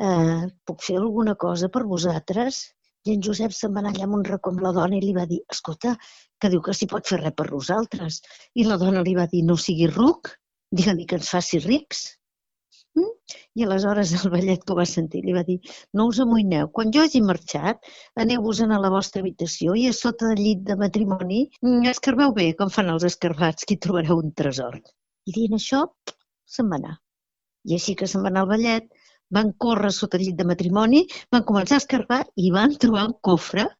Eh, 0.01 0.45
puc 0.69 0.85
fer 0.87 0.97
alguna 1.01 1.35
cosa 1.47 1.69
per 1.73 1.85
vosaltres? 1.89 2.63
I 3.05 3.17
en 3.17 3.23
Josep 3.27 3.55
se'n 3.57 3.73
va 3.75 3.83
anar 3.83 3.93
allà 3.93 4.07
amb 4.07 4.17
un 4.21 4.25
racó 4.29 4.53
amb 4.53 4.63
la 4.65 4.73
dona 4.77 4.97
i 4.97 5.03
li 5.03 5.15
va 5.17 5.27
dir, 5.31 5.41
escolta, 5.57 5.97
que 6.41 6.51
diu 6.53 6.63
que 6.65 6.75
s'hi 6.77 6.89
pot 6.93 7.09
fer 7.09 7.19
res 7.21 7.35
per 7.39 7.49
nosaltres. 7.51 8.21
I 8.55 8.67
la 8.69 8.79
dona 8.83 9.03
li 9.03 9.17
va 9.19 9.27
dir, 9.33 9.43
no 9.49 9.59
sigui 9.59 9.89
ruc, 9.91 10.31
digue-li 10.81 11.09
que 11.11 11.19
ens 11.19 11.33
faci 11.35 11.61
rics. 11.67 12.05
Mm? 12.99 13.37
I 13.59 13.65
aleshores 13.67 14.13
el 14.19 14.33
ballet 14.35 14.65
que 14.65 14.75
ho 14.75 14.79
va 14.79 14.87
sentir 14.89 15.23
li 15.25 15.35
va 15.37 15.45
dir, 15.49 15.59
no 15.99 16.07
us 16.11 16.21
amoïneu, 16.25 16.69
quan 16.79 16.93
jo 16.97 17.05
hagi 17.05 17.23
marxat, 17.29 17.93
aneu-vos 18.25 18.63
a 18.65 18.81
la 18.85 18.93
vostra 18.95 19.23
habitació 19.25 19.77
i 19.83 19.87
a 19.89 19.95
sota 19.99 20.33
del 20.33 20.43
llit 20.47 20.65
de 20.71 20.77
matrimoni 20.83 21.43
mm, 21.63 21.87
escarbeu 21.93 22.35
bé, 22.41 22.49
com 22.59 22.73
fan 22.77 22.93
els 22.95 23.07
escarbats, 23.11 23.69
que 23.69 23.77
hi 23.77 23.83
trobareu 23.87 24.21
un 24.25 24.35
tresor. 24.43 24.81
I 25.27 25.37
dient 25.39 25.57
això, 25.61 25.85
se'n 26.57 26.73
va 26.73 26.81
anar. 26.83 26.97
I 27.69 27.79
així 27.79 27.95
que 27.99 28.11
se'n 28.11 28.25
va 28.27 28.33
anar 28.33 28.45
al 28.45 28.53
ballet, 28.55 28.89
van 29.33 29.53
córrer 29.65 29.93
sota 29.97 30.19
el 30.19 30.27
llit 30.27 30.41
de 30.41 30.49
matrimoni, 30.49 31.07
van 31.33 31.47
començar 31.49 31.79
a 31.79 31.85
escarbar 31.85 32.25
i 32.37 32.51
van 32.55 32.77
trobar 32.85 33.07
un 33.09 33.17
cofre 33.29 33.71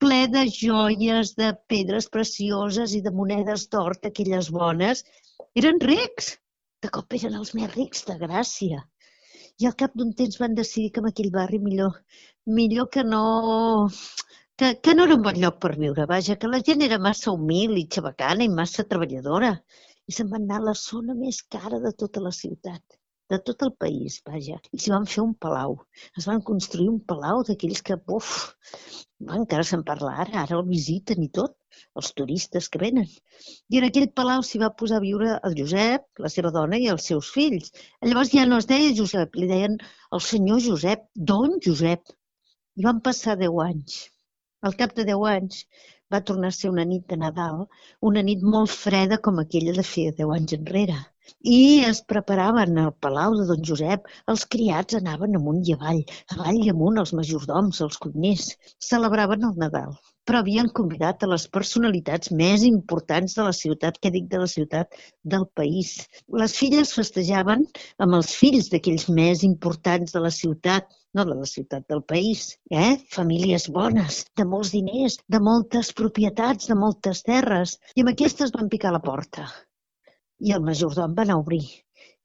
ple 0.00 0.20
de 0.32 0.46
joies, 0.48 1.34
de 1.36 1.50
pedres 1.68 2.08
precioses 2.08 2.94
i 2.96 3.02
de 3.04 3.12
monedes 3.12 3.66
d'or, 3.72 3.98
aquelles 4.10 4.48
bones. 4.56 5.04
Eren 5.60 5.80
rics. 5.84 6.30
De 6.84 6.88
cop 6.96 7.14
eren 7.16 7.34
els 7.38 7.54
més 7.56 7.72
rics 7.74 8.06
de 8.08 8.16
Gràcia. 8.20 8.82
I 9.60 9.66
al 9.68 9.74
cap 9.82 9.96
d'un 10.00 10.12
temps 10.20 10.38
van 10.42 10.54
decidir 10.58 10.92
que 10.94 11.02
en 11.02 11.08
aquell 11.10 11.32
barri 11.34 11.58
millor, 11.64 11.98
millor 12.58 12.88
que 12.94 13.02
no 13.08 13.24
que, 14.60 14.70
que 14.84 14.94
no 14.94 15.04
era 15.08 15.16
un 15.18 15.26
bon 15.26 15.38
lloc 15.42 15.58
per 15.64 15.72
viure, 15.82 16.06
vaja, 16.08 16.38
que 16.40 16.48
la 16.52 16.60
gent 16.68 16.86
era 16.86 16.98
massa 17.08 17.34
humil 17.36 17.76
i 17.80 17.84
xabacana 17.96 18.46
i 18.46 18.50
massa 18.56 18.86
treballadora. 18.94 19.52
I 20.08 20.16
se'n 20.16 20.32
van 20.32 20.46
anar 20.46 20.58
a 20.60 20.66
la 20.70 20.74
zona 20.80 21.16
més 21.20 21.42
cara 21.56 21.78
de 21.84 21.92
tota 22.02 22.24
la 22.24 22.32
ciutat, 22.38 22.98
de 23.32 23.38
tot 23.50 23.64
el 23.68 23.72
país, 23.84 24.18
vaja. 24.32 24.58
I 24.72 24.80
s'hi 24.82 24.92
van 24.92 25.08
fer 25.14 25.22
un 25.24 25.36
palau. 25.46 25.78
Es 26.20 26.28
van 26.32 26.44
construir 26.50 26.90
un 26.92 27.00
palau 27.12 27.44
d'aquells 27.48 27.84
que, 27.88 27.96
buf, 28.10 28.34
encara 29.40 29.68
se'n 29.70 29.84
parla 29.92 30.16
ara, 30.24 30.44
ara 30.44 30.60
el 30.60 30.68
visiten 30.74 31.24
i 31.28 31.30
tot, 31.40 31.59
els 32.00 32.10
turistes 32.20 32.68
que 32.72 32.80
venen. 32.82 33.08
I 33.72 33.80
en 33.80 33.86
aquell 33.88 34.08
palau 34.20 34.44
s'hi 34.46 34.60
va 34.62 34.72
posar 34.82 35.00
a 35.00 35.04
viure 35.04 35.36
el 35.48 35.56
Josep, 35.60 36.06
la 36.24 36.30
seva 36.34 36.52
dona 36.56 36.80
i 36.84 36.88
els 36.94 37.08
seus 37.10 37.30
fills. 37.36 37.70
Llavors 38.06 38.32
ja 38.36 38.46
no 38.50 38.58
es 38.62 38.68
deia 38.70 38.96
Josep, 39.02 39.38
li 39.40 39.50
deien 39.50 39.76
el 40.16 40.24
senyor 40.30 40.64
Josep, 40.66 41.06
don 41.32 41.58
Josep. 41.68 42.16
I 42.80 42.86
van 42.88 43.00
passar 43.06 43.38
deu 43.40 43.60
anys. 43.64 44.02
Al 44.68 44.76
cap 44.80 44.96
de 44.96 45.06
deu 45.08 45.24
anys 45.28 45.64
va 46.14 46.20
tornar 46.28 46.48
a 46.52 46.56
ser 46.56 46.70
una 46.72 46.84
nit 46.92 47.06
de 47.12 47.16
Nadal, 47.22 47.62
una 48.10 48.22
nit 48.28 48.42
molt 48.54 48.72
freda 48.74 49.18
com 49.26 49.38
aquella 49.42 49.74
de 49.78 49.84
feia 49.92 50.16
deu 50.20 50.34
anys 50.36 50.56
enrere. 50.58 50.98
I 51.56 51.60
es 51.88 52.00
preparaven 52.12 52.80
al 52.84 52.92
Palau 53.06 53.36
de 53.38 53.46
Don 53.50 53.62
Josep, 53.70 54.08
els 54.34 54.46
criats 54.54 54.98
anaven 55.00 55.38
amunt 55.40 55.62
i 55.68 55.76
avall, 55.78 56.02
avall 56.36 56.62
i 56.64 56.72
amunt 56.74 57.02
els 57.04 57.14
majordoms, 57.20 57.82
els 57.86 58.00
cuiners, 58.06 58.48
celebraven 58.90 59.46
el 59.50 59.60
Nadal 59.64 59.94
però 60.30 60.44
havien 60.44 60.68
convidat 60.78 61.24
a 61.24 61.28
les 61.30 61.44
personalitats 61.50 62.30
més 62.40 62.62
importants 62.66 63.32
de 63.34 63.46
la 63.48 63.54
ciutat, 63.56 63.96
que 63.98 64.12
dic 64.14 64.28
de 64.30 64.38
la 64.38 64.46
ciutat, 64.52 64.92
del 65.32 65.42
país. 65.58 65.88
Les 66.42 66.54
filles 66.54 66.92
festejaven 66.94 67.64
amb 68.06 68.14
els 68.20 68.30
fills 68.38 68.68
d'aquells 68.70 69.08
més 69.16 69.42
importants 69.48 70.14
de 70.14 70.22
la 70.22 70.30
ciutat, 70.36 70.86
no 71.18 71.24
de 71.26 71.34
la 71.40 71.48
ciutat 71.50 71.88
del 71.90 72.04
país, 72.12 72.44
eh? 72.70 72.92
famílies 73.16 73.66
bones, 73.74 74.20
de 74.38 74.46
molts 74.52 74.70
diners, 74.76 75.18
de 75.26 75.42
moltes 75.48 75.90
propietats, 76.02 76.70
de 76.70 76.78
moltes 76.78 77.24
terres, 77.26 77.74
i 77.98 78.06
amb 78.06 78.14
aquestes 78.14 78.54
van 78.54 78.70
picar 78.70 78.94
la 78.94 79.02
porta. 79.10 79.48
I 80.38 80.54
el 80.54 80.62
majordom 80.70 81.18
va 81.18 81.26
anar 81.26 81.40
a 81.40 81.42
obrir. 81.42 81.64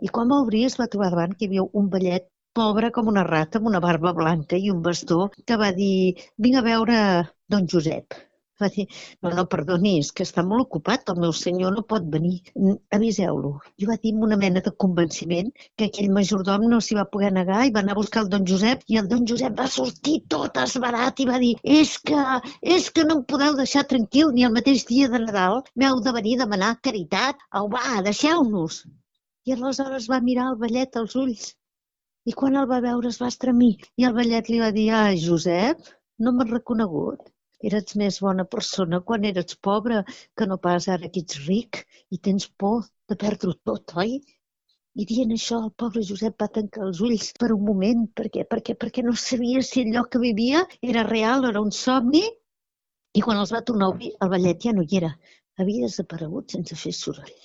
I 0.06 0.14
quan 0.14 0.30
va 0.30 0.44
obrir 0.46 0.68
es 0.70 0.78
va 0.78 0.92
trobar 0.94 1.10
davant 1.16 1.34
que 1.34 1.48
hi 1.48 1.56
havia 1.56 1.66
un 1.82 1.90
ballet 1.90 2.30
pobre 2.60 2.92
com 2.96 3.10
una 3.12 3.26
rata, 3.28 3.60
amb 3.60 3.72
una 3.74 3.84
barba 3.88 4.14
blanca 4.20 4.62
i 4.68 4.70
un 4.76 4.86
bastó, 4.86 5.20
que 5.48 5.60
va 5.62 5.74
dir, 5.82 5.96
vinc 6.48 6.62
a 6.62 6.64
veure 6.70 7.02
don 7.56 7.68
Josep. 7.74 8.16
Va 8.62 8.68
dir, 8.74 8.86
no, 9.26 9.30
no, 9.38 9.44
perdoni, 9.52 9.92
és 10.02 10.10
que 10.18 10.24
està 10.24 10.44
molt 10.50 10.64
ocupat, 10.64 11.10
el 11.12 11.18
meu 11.24 11.34
senyor 11.36 11.74
no 11.76 11.82
pot 11.90 12.06
venir, 12.14 12.38
aviseu-lo. 12.98 13.50
I 13.84 13.90
va 13.90 13.98
dir 14.06 14.14
amb 14.16 14.24
una 14.28 14.38
mena 14.44 14.62
de 14.68 14.72
convenciment 14.84 15.50
que 15.76 15.90
aquell 15.90 16.14
majordom 16.18 16.64
no 16.74 16.80
s'hi 16.86 16.96
va 17.00 17.04
poder 17.16 17.34
negar 17.38 17.66
i 17.68 17.74
va 17.78 17.84
anar 17.84 17.98
a 17.98 18.00
buscar 18.00 18.24
el 18.24 18.30
don 18.36 18.48
Josep 18.52 18.86
i 18.96 19.02
el 19.02 19.10
don 19.12 19.28
Josep 19.32 19.60
va 19.60 19.68
sortir 19.74 20.16
tot 20.36 20.62
esbarat 20.64 21.20
i 21.20 21.28
va 21.32 21.42
dir, 21.44 21.52
és 21.80 21.98
que, 22.12 22.24
és 22.78 22.88
que 22.96 23.06
no 23.10 23.20
em 23.20 23.26
podeu 23.34 23.60
deixar 23.60 23.84
tranquil 23.92 24.32
ni 24.38 24.48
el 24.48 24.56
mateix 24.56 24.88
dia 24.94 25.12
de 25.12 25.24
Nadal 25.26 25.60
m'heu 25.76 26.00
de 26.08 26.16
venir 26.22 26.38
a 26.40 26.46
demanar 26.46 26.72
caritat. 26.90 27.44
Au, 27.60 27.68
va, 27.76 28.00
deixeu-nos. 28.08 28.80
I 29.46 29.60
aleshores 29.60 30.10
va 30.16 30.24
mirar 30.32 30.50
el 30.54 30.60
ballet 30.64 31.04
als 31.04 31.20
ulls 31.26 31.52
i 32.30 32.34
quan 32.40 32.58
el 32.60 32.68
va 32.72 32.82
veure 32.84 33.10
es 33.14 33.20
va 33.22 33.30
estremir 33.32 33.72
i 34.02 34.06
el 34.10 34.16
vellet 34.18 34.50
li 34.50 34.60
va 34.62 34.72
dir, 34.78 34.90
ai, 35.00 35.18
Josep, 35.24 35.90
no 36.26 36.34
m'has 36.36 36.52
reconegut. 36.52 37.32
Eres 37.70 37.96
més 38.02 38.18
bona 38.24 38.46
persona 38.56 39.00
quan 39.10 39.26
eres 39.30 39.58
pobre 39.68 40.02
que 40.38 40.48
no 40.50 40.58
pas 40.66 40.88
ara 40.96 41.10
que 41.14 41.22
ets 41.26 41.38
ric 41.48 41.84
i 42.16 42.20
tens 42.28 42.48
por 42.64 42.82
de 43.10 43.18
perdre 43.26 43.54
tot, 43.70 43.94
oi? 44.04 44.18
I 44.96 45.06
dient 45.12 45.34
això, 45.36 45.60
el 45.68 45.72
pobre 45.84 46.04
Josep 46.10 46.42
va 46.42 46.48
tancar 46.58 46.84
els 46.88 47.02
ulls 47.08 47.32
per 47.40 47.50
un 47.56 47.64
moment, 47.70 48.06
perquè, 48.20 48.46
perquè, 48.52 48.76
perquè 48.84 49.04
no 49.06 49.16
sabia 49.22 49.64
si 49.70 49.84
lloc 49.90 50.12
que 50.14 50.22
vivia 50.24 50.62
era 50.94 51.04
real 51.08 51.46
o 51.46 51.50
era 51.54 51.64
un 51.68 51.74
somni. 51.78 52.24
I 53.16 53.24
quan 53.26 53.40
els 53.42 53.52
va 53.56 53.64
tornar 53.70 53.90
a 53.90 53.96
obrir, 53.96 54.14
el 54.24 54.32
ballet 54.34 54.68
ja 54.68 54.74
no 54.78 54.86
hi 54.86 55.02
era. 55.02 55.12
Havia 55.60 55.90
desaparegut 55.90 56.56
sense 56.56 56.80
fer 56.80 56.94
soroll. 56.96 57.36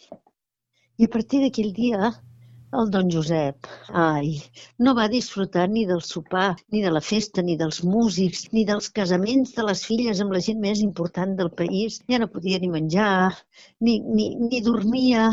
I 1.01 1.09
a 1.09 1.13
partir 1.17 1.43
d'aquell 1.43 1.73
dia, 1.75 2.13
el 2.79 2.91
don 2.95 3.09
Josep, 3.13 3.67
ai, 4.01 4.29
no 4.87 4.93
va 4.99 5.07
disfrutar 5.13 5.65
ni 5.71 5.83
del 5.89 6.03
sopar, 6.09 6.51
ni 6.75 6.83
de 6.85 6.93
la 6.95 7.03
festa, 7.07 7.43
ni 7.43 7.57
dels 7.63 7.81
músics, 7.95 8.45
ni 8.57 8.65
dels 8.69 8.91
casaments 8.99 9.55
de 9.57 9.65
les 9.69 9.83
filles 9.89 10.21
amb 10.25 10.37
la 10.37 10.43
gent 10.47 10.61
més 10.65 10.83
important 10.85 11.35
del 11.41 11.51
país. 11.63 11.99
Ja 12.13 12.21
no 12.23 12.31
podia 12.35 12.61
ni 12.63 12.71
menjar, 12.75 13.33
ni, 13.89 13.99
ni, 14.19 14.29
ni 14.45 14.63
dormia, 14.69 15.31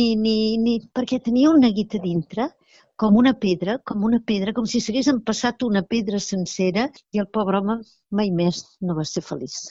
ni, 0.00 0.08
ni, 0.24 0.36
ni... 0.64 0.80
perquè 0.98 1.20
tenia 1.28 1.54
una 1.54 1.70
guita 1.78 2.02
dintre 2.02 2.50
com 3.02 3.16
una 3.18 3.34
pedra, 3.44 3.78
com 3.90 4.02
una 4.08 4.20
pedra, 4.32 4.52
com 4.56 4.66
si 4.72 4.82
s'hagués 4.82 5.10
passat 5.26 5.62
una 5.68 5.82
pedra 5.94 6.20
sencera 6.22 6.88
i 7.12 7.22
el 7.22 7.30
pobre 7.38 7.62
home 7.62 7.80
mai 8.20 8.34
més 8.42 8.66
no 8.80 8.98
va 8.98 9.06
ser 9.14 9.24
feliç. 9.30 9.62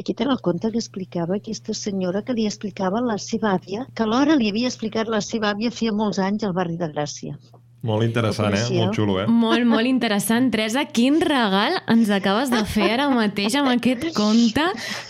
Aquest 0.00 0.20
era 0.24 0.32
el 0.32 0.40
conte 0.40 0.70
que 0.72 0.80
explicava 0.80 1.36
aquesta 1.36 1.74
senyora 1.76 2.22
que 2.24 2.32
li 2.36 2.46
explicava 2.48 3.02
la 3.04 3.18
seva 3.20 3.54
àvia, 3.58 3.86
que 3.94 4.04
alhora 4.06 4.36
li 4.38 4.48
havia 4.48 4.70
explicat 4.70 5.10
la 5.12 5.20
seva 5.20 5.50
àvia 5.54 5.70
feia 5.74 5.92
molts 5.92 6.18
anys 6.18 6.46
al 6.48 6.54
barri 6.56 6.78
de 6.80 6.88
Gràcia. 6.94 7.36
Molt 7.82 8.04
interessant, 8.04 8.52
eh? 8.52 8.64
Molt 8.76 8.96
xulo, 8.96 9.14
eh? 9.22 9.26
Molt, 9.26 9.64
molt 9.64 9.88
interessant. 9.88 10.50
Teresa, 10.52 10.82
quin 10.92 11.16
regal 11.24 11.78
ens 11.88 12.10
acabes 12.12 12.50
de 12.52 12.60
fer 12.68 12.90
ara 12.98 13.06
mateix 13.12 13.56
amb 13.56 13.72
aquest 13.72 14.10
conte. 14.16 14.66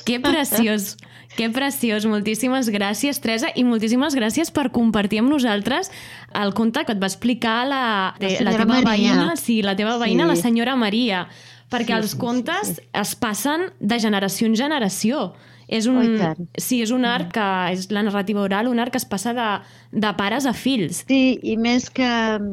Que 0.07 0.21
preciós. 0.23 0.93
Que 1.35 1.49
preciós. 1.51 2.07
Moltíssimes 2.11 2.71
gràcies, 2.75 3.19
Teresa, 3.23 3.51
i 3.55 3.63
moltíssimes 3.67 4.15
gràcies 4.19 4.51
per 4.55 4.69
compartir 4.75 5.21
amb 5.23 5.31
nosaltres 5.31 5.91
el 6.35 6.55
conte 6.55 6.85
que 6.87 6.95
et 6.95 7.03
va 7.03 7.11
explicar 7.11 7.61
la, 7.71 7.83
la, 8.23 8.33
la 8.47 8.55
teva 8.55 8.67
Maria. 8.67 8.91
veïna, 8.91 9.37
sí, 9.39 9.63
la 9.67 9.75
teva 9.79 9.97
veïna, 9.99 10.27
Sí. 10.27 10.31
la 10.31 10.37
senyora 10.37 10.77
Maria 10.79 11.29
perquè 11.73 11.97
Sí, 11.97 12.01
els 12.01 12.15
sí, 12.15 12.19
contes 12.19 12.75
sí, 12.75 12.75
sí. 12.81 12.85
es 13.03 13.15
passen 13.17 13.69
de 13.81 13.99
generació 14.03 14.47
en 14.51 14.57
generació. 14.59 15.23
És 15.71 15.87
un, 15.87 16.01
Oh, 16.03 16.35
sí, 16.59 16.81
és 16.83 16.91
un 16.91 17.05
art 17.07 17.31
que 17.33 17.45
és 17.77 17.85
la 17.95 18.03
narrativa 18.03 18.43
oral, 18.43 18.67
un 18.67 18.81
art 18.83 18.91
que 18.91 18.99
es 18.99 19.07
passa 19.07 19.33
de, 19.37 19.49
de 19.93 20.11
pares 20.19 20.47
a 20.51 20.53
fills. 20.53 21.05
Sí, 21.11 21.21
i 21.53 21.55
més 21.57 21.89
que, 21.95 22.09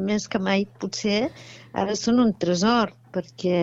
més 0.10 0.28
que 0.30 0.40
mai, 0.48 0.66
potser, 0.82 1.22
ara 1.74 1.96
són 1.98 2.22
un 2.24 2.34
tresor, 2.44 2.94
perquè 3.16 3.58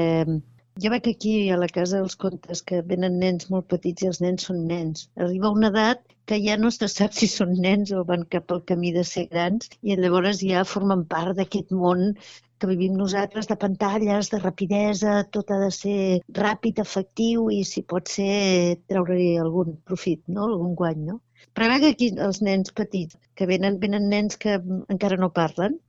jo 0.82 0.90
veig 0.90 1.06
aquí 1.10 1.34
a 1.54 1.58
la 1.60 1.68
Casa 1.70 2.00
dels 2.00 2.16
Contes 2.24 2.62
que 2.68 2.80
venen 2.90 3.18
nens 3.22 3.46
molt 3.54 3.68
petits 3.70 4.02
i 4.02 4.08
els 4.10 4.20
nens 4.24 4.46
són 4.48 4.64
nens. 4.70 5.06
Arriba 5.26 5.52
una 5.54 5.70
edat 5.70 6.02
que 6.30 6.38
ja 6.42 6.56
no 6.58 6.70
se 6.74 6.88
sap 6.90 7.14
si 7.14 7.28
són 7.30 7.52
nens 7.66 7.92
o 7.94 8.02
van 8.08 8.24
cap 8.34 8.50
al 8.54 8.62
camí 8.70 8.90
de 8.96 9.04
ser 9.10 9.26
grans 9.34 9.68
i 9.82 9.96
llavors 10.00 10.40
ja 10.42 10.64
formen 10.74 11.04
part 11.14 11.36
d'aquest 11.38 11.70
món 11.84 12.14
que 12.58 12.70
vivim 12.70 12.96
nosaltres 12.98 13.48
de 13.50 13.56
pantalles, 13.64 14.30
de 14.32 14.40
rapidesa, 14.42 15.14
tot 15.36 15.50
ha 15.50 15.60
de 15.62 15.70
ser 15.74 15.98
ràpid, 16.38 16.80
efectiu 16.84 17.48
i 17.52 17.62
si 17.68 17.84
pot 17.94 18.10
ser 18.16 18.78
treure-hi 18.90 19.30
algun 19.42 19.76
profit, 19.88 20.22
no? 20.28 20.48
algun 20.50 20.74
guany. 20.80 21.06
No? 21.10 21.20
Però 21.54 21.70
veig 21.72 21.88
aquí 21.88 22.12
els 22.28 22.40
nens 22.42 22.72
petits, 22.82 23.18
que 23.34 23.48
venen, 23.50 23.80
venen 23.82 24.08
nens 24.12 24.38
que 24.40 24.60
encara 24.94 25.18
no 25.20 25.32
parlen, 25.34 25.80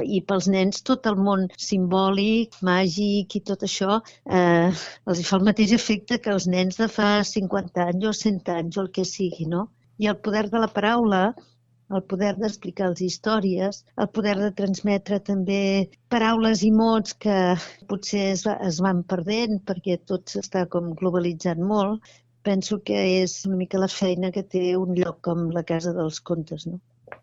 i 0.00 0.22
pels 0.28 0.48
nens 0.48 0.80
tot 0.88 1.06
el 1.10 1.18
món 1.20 1.46
simbòlic, 1.60 2.56
màgic 2.64 3.36
i 3.36 3.42
tot 3.50 3.64
això 3.66 3.98
eh, 4.38 4.70
els 5.06 5.22
fa 5.28 5.38
el 5.38 5.46
mateix 5.48 5.74
efecte 5.76 6.18
que 6.24 6.32
els 6.32 6.46
nens 6.54 6.80
de 6.80 6.88
fa 6.88 7.10
50 7.28 7.88
anys 7.90 8.08
o 8.08 8.12
100 8.20 8.52
anys 8.56 8.78
o 8.78 8.86
el 8.86 8.90
que 8.96 9.04
sigui, 9.08 9.48
no? 9.54 9.66
I 10.00 10.08
el 10.12 10.18
poder 10.24 10.46
de 10.50 10.62
la 10.62 10.70
paraula, 10.72 11.22
el 11.96 12.02
poder 12.12 12.32
d'explicar 12.38 12.90
les 12.92 13.02
històries, 13.06 13.82
el 14.04 14.10
poder 14.16 14.36
de 14.40 14.50
transmetre 14.58 15.20
també 15.28 15.60
paraules 16.14 16.64
i 16.66 16.72
mots 16.74 17.16
que 17.24 17.36
potser 17.90 18.24
es, 18.32 18.46
es 18.46 18.80
van 18.84 19.04
perdent 19.14 19.60
perquè 19.68 19.98
tot 20.12 20.34
s'està 20.34 20.66
com 20.72 20.92
globalitzant 20.98 21.62
molt, 21.72 22.12
penso 22.42 22.80
que 22.82 22.98
és 23.22 23.40
una 23.46 23.60
mica 23.62 23.80
la 23.80 23.90
feina 23.92 24.32
que 24.34 24.42
té 24.42 24.72
un 24.76 24.94
lloc 24.98 25.20
com 25.28 25.48
la 25.54 25.64
Casa 25.66 25.94
dels 25.96 26.20
Contes, 26.20 26.66
no? 26.66 26.80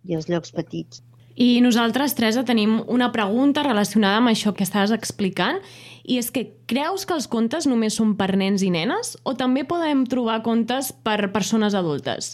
I 0.08 0.16
els 0.16 0.30
llocs 0.32 0.54
petits. 0.56 1.04
I 1.40 1.62
nosaltres, 1.64 2.18
Teresa, 2.18 2.44
tenim 2.44 2.82
una 2.92 3.14
pregunta 3.14 3.64
relacionada 3.64 4.20
amb 4.20 4.32
això 4.32 4.52
que 4.56 4.66
estaves 4.66 4.92
explicant 4.92 5.62
i 6.04 6.18
és 6.20 6.34
que 6.36 6.50
creus 6.68 7.06
que 7.08 7.16
els 7.16 7.30
contes 7.32 7.68
només 7.70 7.96
són 7.96 8.18
per 8.20 8.34
nens 8.36 8.66
i 8.66 8.72
nenes 8.74 9.14
o 9.24 9.36
també 9.40 9.64
podem 9.64 10.04
trobar 10.10 10.42
contes 10.44 10.92
per 10.92 11.32
persones 11.32 11.78
adultes? 11.80 12.34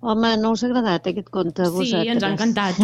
Home, 0.00 0.28
no 0.40 0.50
us 0.54 0.62
ha 0.64 0.68
agradat 0.70 1.08
aquest 1.10 1.26
conte 1.28 1.60
a 1.60 1.66
Sí, 1.68 1.72
vosaltres? 1.74 2.10
ens 2.14 2.22
ha 2.24 2.28
encantat. 2.32 2.78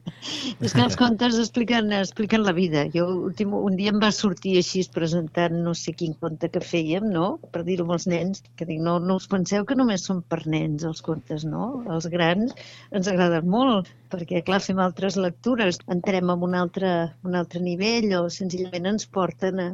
És 0.66 0.74
que 0.76 0.82
els 0.84 0.94
contes 1.00 1.38
expliquen, 1.42 1.88
expliquen 1.96 2.44
la 2.46 2.52
vida. 2.54 2.84
Jo 2.94 3.06
últim, 3.30 3.56
un 3.58 3.74
dia 3.80 3.90
em 3.90 3.98
va 4.04 4.10
sortir 4.14 4.52
així 4.60 4.84
presentant 4.94 5.56
no 5.64 5.72
sé 5.80 5.96
quin 5.98 6.14
conte 6.20 6.50
que 6.54 6.62
fèiem, 6.62 7.08
no? 7.16 7.26
Per 7.56 7.64
dir-ho 7.66 7.88
amb 7.88 7.96
els 7.96 8.06
nens, 8.12 8.44
que 8.54 8.68
dic, 8.68 8.78
no, 8.86 8.98
no 9.02 9.18
us 9.18 9.26
penseu 9.34 9.66
que 9.66 9.78
només 9.80 10.06
són 10.06 10.22
per 10.22 10.40
nens 10.54 10.86
els 10.92 11.02
contes, 11.08 11.48
no? 11.56 11.66
Els 11.96 12.06
grans 12.14 12.54
ens 12.94 13.10
agraden 13.10 13.50
molt, 13.50 13.90
perquè 14.14 14.44
clar, 14.46 14.62
fem 14.62 14.78
altres 14.86 15.18
lectures, 15.18 15.82
entrem 15.98 16.30
en 16.36 16.46
un 16.50 16.54
altre, 16.62 16.94
un 17.26 17.34
altre 17.42 17.64
nivell 17.66 18.14
o 18.20 18.24
senzillament 18.30 18.92
ens 18.94 19.10
porten 19.18 19.64
a, 19.66 19.70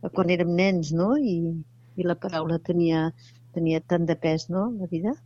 a 0.00 0.14
quan 0.16 0.32
érem 0.32 0.56
nens, 0.64 0.96
no? 0.96 1.12
I, 1.20 1.40
i 2.00 2.08
la 2.08 2.16
paraula 2.16 2.56
tenia, 2.72 3.10
tenia 3.52 3.84
tant 3.84 4.08
de 4.08 4.16
pes, 4.16 4.48
no? 4.48 4.70
La 4.80 4.88
vida. 4.88 5.18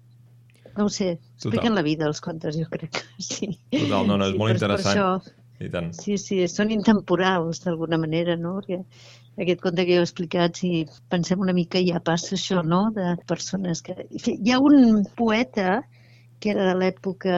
No 0.79 0.87
ho 0.87 0.91
sé, 0.93 1.09
expliquen 1.37 1.73
Total. 1.73 1.75
la 1.79 1.83
vida 1.87 2.07
els 2.09 2.21
contes, 2.25 2.57
jo 2.59 2.67
crec 2.73 2.91
que 2.99 3.23
sí. 3.33 3.49
Total, 3.73 4.07
no, 4.09 4.17
no, 4.17 4.26
és 4.26 4.33
Sí, 4.35 4.38
molt 4.43 4.55
interessant. 4.57 4.99
això- 4.99 5.41
I 5.62 5.69
tant. 5.71 5.93
Sí, 5.95 6.17
sí, 6.19 6.41
són 6.50 6.73
intemporals 6.75 7.61
d'alguna 7.64 7.99
manera, 8.05 8.35
no? 8.37 8.57
Perquè 8.64 8.81
aquest 9.45 9.61
conte 9.62 9.85
que 9.87 9.95
heu 9.99 10.02
explicat, 10.07 10.57
si 10.59 10.71
pensem 11.12 11.41
una 11.45 11.55
mica, 11.55 11.79
ja 11.87 12.00
passa 12.00 12.35
això, 12.37 12.62
no? 12.67 12.81
De 12.97 13.12
persones 13.31 13.83
que... 13.87 13.95
Hi 14.11 14.50
ha 14.52 14.59
un 14.61 15.05
poeta 15.21 15.83
que 16.43 16.50
era 16.50 16.64
de 16.67 16.75
l'època 16.81 17.37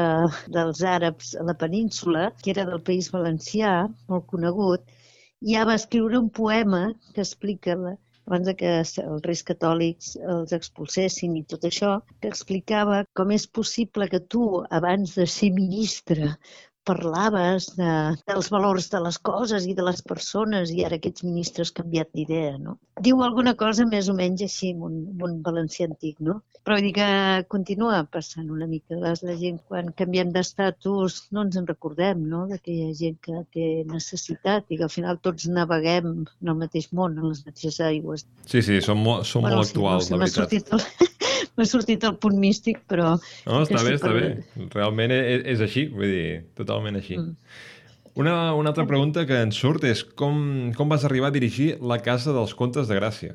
dels 0.49 0.81
àrabs 0.95 1.35
a 1.37 1.45
la 1.45 1.55
península, 1.61 2.31
que 2.43 2.55
era 2.55 2.65
del 2.71 2.81
País 2.87 3.11
Valencià, 3.13 3.75
molt 4.09 4.25
conegut, 4.33 4.87
ja 5.53 5.67
va 5.69 5.75
escriure 5.77 6.17
un 6.19 6.31
poema 6.31 6.87
que 7.13 7.21
explica 7.27 7.77
la, 7.77 7.93
abans 8.29 8.53
que 8.61 8.71
els 8.81 9.25
reis 9.27 9.43
catòlics 9.51 10.15
els 10.35 10.55
expulsessin 10.57 11.35
i 11.41 11.45
tot 11.53 11.67
això, 11.69 11.91
que 12.21 12.31
explicava 12.33 13.03
com 13.21 13.35
és 13.37 13.47
possible 13.59 14.09
que 14.13 14.23
tu, 14.35 14.45
abans 14.81 15.17
de 15.19 15.27
ser 15.37 15.51
ministre, 15.59 16.31
parlaves 16.87 17.71
de, 17.79 17.91
dels 18.29 18.51
valors 18.53 18.91
de 18.93 19.01
les 19.05 19.19
coses 19.29 19.67
i 19.67 19.75
de 19.77 19.85
les 19.87 20.03
persones 20.05 20.73
i 20.73 20.85
ara 20.87 20.99
aquests 21.01 21.25
ministres 21.27 21.73
han 21.73 21.83
canviat 21.83 22.11
d'idea, 22.15 22.57
no? 22.61 22.77
Diu 23.07 23.23
alguna 23.25 23.55
cosa 23.59 23.87
més 23.89 24.09
o 24.09 24.15
menys 24.17 24.45
així 24.47 24.75
en 24.75 24.83
un, 24.89 24.99
en 25.15 25.25
un 25.29 25.39
valencià 25.47 25.89
antic, 25.89 26.21
no? 26.21 26.41
Però 26.65 26.79
vull 26.79 26.87
dir 26.87 26.93
que 26.97 27.09
continua 27.53 27.99
passant 28.13 28.49
una 28.53 28.69
mica. 28.69 28.97
La, 29.01 29.13
la 29.29 29.35
gent, 29.41 29.59
quan 29.69 29.91
canviem 29.99 30.31
d'estatus, 30.33 31.19
no 31.37 31.45
ens 31.45 31.59
en 31.61 31.69
recordem, 31.69 32.23
no?, 32.31 32.47
de 32.53 32.61
que 32.61 32.73
hi 32.73 32.87
ha 32.87 32.95
gent 33.01 33.19
que 33.27 33.43
té 33.57 33.69
necessitat 33.91 34.71
i 34.71 34.81
que 34.81 34.89
al 34.89 34.95
final 34.95 35.21
tots 35.25 35.49
naveguem 35.51 36.15
en 36.25 36.53
el 36.55 36.61
mateix 36.63 36.89
món, 36.93 37.19
en 37.19 37.29
les 37.33 37.45
mateixes 37.49 37.81
aigües. 37.85 38.25
Sí, 38.49 38.65
sí, 38.65 38.81
són, 38.85 39.03
molt, 39.05 39.29
són 39.29 39.45
bueno, 39.45 39.61
molt 39.61 39.75
actuals, 39.75 40.09
sí, 40.09 40.17
no 40.17 40.31
sé, 40.31 40.41
la 40.41 40.49
veritat. 40.49 41.11
m'ha 41.59 41.67
sortit 41.69 42.05
el 42.09 42.17
punt 42.23 42.37
místic, 42.41 42.83
però... 42.91 43.15
No, 43.47 43.63
està 43.63 43.83
bé, 43.85 43.95
està 43.99 44.13
bé. 44.15 44.27
Realment 44.75 45.15
és, 45.15 45.47
és 45.55 45.65
així, 45.65 45.87
vull 45.93 46.11
dir, 46.11 46.27
totalment 46.59 46.99
així. 47.01 47.19
Mm. 47.21 47.37
Una, 48.23 48.35
una 48.55 48.71
altra 48.71 48.87
pregunta 48.87 49.25
que 49.27 49.41
ens 49.43 49.59
surt 49.59 49.85
és 49.89 50.05
com, 50.21 50.37
com 50.79 50.93
vas 50.93 51.07
arribar 51.07 51.33
a 51.33 51.35
dirigir 51.35 51.73
la 51.83 51.99
Casa 52.03 52.35
dels 52.37 52.55
Contes 52.55 52.91
de 52.91 52.99
Gràcia? 53.01 53.35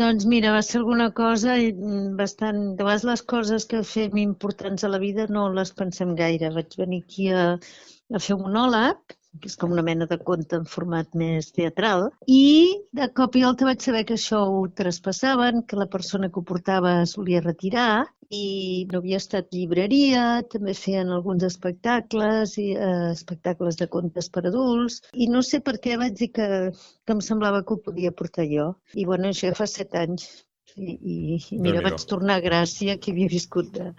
Doncs 0.00 0.26
mira, 0.30 0.52
va 0.54 0.60
ser 0.62 0.78
alguna 0.82 1.08
cosa 1.16 1.56
mm, 1.58 2.16
bastant... 2.18 2.60
De 2.78 2.84
vegades 2.84 3.06
les 3.08 3.22
coses 3.32 3.64
que 3.70 3.80
fem 3.82 4.20
importants 4.22 4.84
a 4.84 4.90
la 4.92 5.00
vida 5.02 5.26
no 5.32 5.48
les 5.56 5.72
pensem 5.76 6.12
gaire. 6.18 6.52
Vaig 6.54 6.76
venir 6.78 7.00
aquí 7.04 7.30
a, 7.32 7.46
a 7.56 8.20
fer 8.20 8.36
un 8.36 8.44
monòleg 8.44 9.16
que 9.40 9.50
és 9.50 9.56
com 9.60 9.72
una 9.74 9.84
mena 9.86 10.06
de 10.10 10.18
conte 10.30 10.58
en 10.58 10.66
format 10.68 11.14
més 11.22 11.50
teatral, 11.56 12.08
i 12.26 12.42
de 12.96 13.08
cop 13.20 13.36
i 13.38 13.44
volta 13.46 13.68
vaig 13.68 13.84
saber 13.84 14.04
que 14.08 14.16
això 14.18 14.42
ho 14.50 14.62
traspassaven, 14.80 15.62
que 15.68 15.78
la 15.78 15.90
persona 15.94 16.30
que 16.30 16.40
ho 16.40 16.48
portava 16.50 16.96
es 17.04 17.14
volia 17.18 17.44
retirar, 17.44 17.92
i 18.30 18.86
no 18.90 19.00
havia 19.00 19.18
estat 19.18 19.48
llibreria, 19.54 20.24
també 20.52 20.74
feien 20.78 21.10
alguns 21.14 21.46
espectacles, 21.48 22.56
i, 22.62 22.68
eh, 22.74 23.10
espectacles 23.14 23.80
de 23.80 23.88
contes 23.94 24.30
per 24.30 24.44
adults, 24.50 25.00
i 25.14 25.26
no 25.32 25.42
sé 25.46 25.60
per 25.66 25.78
què 25.86 25.98
vaig 25.98 26.14
dir 26.20 26.30
que, 26.36 26.50
que 27.06 27.16
em 27.16 27.24
semblava 27.30 27.64
que 27.64 27.74
ho 27.74 27.82
podia 27.88 28.14
portar 28.22 28.46
jo. 28.52 28.70
I 28.94 29.08
bueno, 29.10 29.32
això 29.32 29.50
ja 29.50 29.58
fa 29.58 29.66
set 29.70 29.98
anys. 30.04 30.30
I, 30.80 30.94
i, 31.12 31.58
mira, 31.60 31.82
vaig 31.84 32.00
tornar 32.08 32.38
a 32.38 32.44
Gràcia, 32.44 32.96
que 32.96 33.12
havia 33.12 33.28
viscut 33.28 33.68
de, 33.74 33.90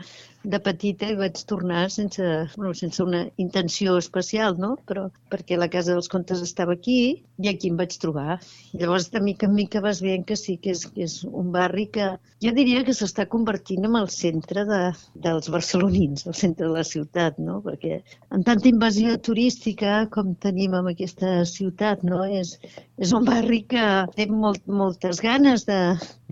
de 0.43 0.59
petita 0.65 1.09
i 1.11 1.17
vaig 1.19 1.38
tornar 1.45 1.83
sense, 1.93 2.25
bueno, 2.55 2.73
sense 2.77 3.03
una 3.03 3.21
intenció 3.43 3.97
especial, 4.01 4.57
no? 4.57 4.71
Però 4.89 5.05
perquè 5.29 5.59
la 5.59 5.69
Casa 5.69 5.93
dels 5.93 6.09
Contes 6.09 6.41
estava 6.41 6.73
aquí 6.73 6.97
i 7.38 7.50
aquí 7.51 7.69
em 7.69 7.77
vaig 7.77 7.93
trobar. 8.01 8.39
Llavors, 8.73 9.11
de 9.13 9.21
mica 9.21 9.45
en 9.50 9.53
mica 9.59 9.83
vas 9.85 10.01
veient 10.01 10.25
que 10.25 10.38
sí, 10.39 10.57
que 10.57 10.73
és, 10.73 10.88
que 10.95 11.05
és 11.05 11.19
un 11.29 11.51
barri 11.53 11.85
que 11.93 12.09
jo 12.41 12.55
diria 12.57 12.81
que 12.88 12.97
s'està 12.97 13.27
convertint 13.29 13.85
en 13.85 14.00
el 14.00 14.09
centre 14.09 14.65
de, 14.65 14.81
dels 15.27 15.51
barcelonins, 15.53 16.25
el 16.25 16.38
centre 16.41 16.65
de 16.65 16.73
la 16.79 16.88
ciutat, 16.88 17.38
no? 17.38 17.59
Perquè 17.67 18.01
amb 18.33 18.47
tanta 18.47 18.71
invasió 18.71 19.13
turística 19.21 20.07
com 20.15 20.33
tenim 20.47 20.73
en 20.79 20.89
aquesta 20.95 21.41
ciutat, 21.45 22.01
no? 22.07 22.23
És, 22.25 22.57
és 23.01 23.12
un 23.17 23.25
barri 23.25 23.63
que 23.74 23.84
té 24.15 24.27
molt, 24.29 24.62
moltes 24.81 25.22
ganes 25.25 25.65
de, 25.70 25.79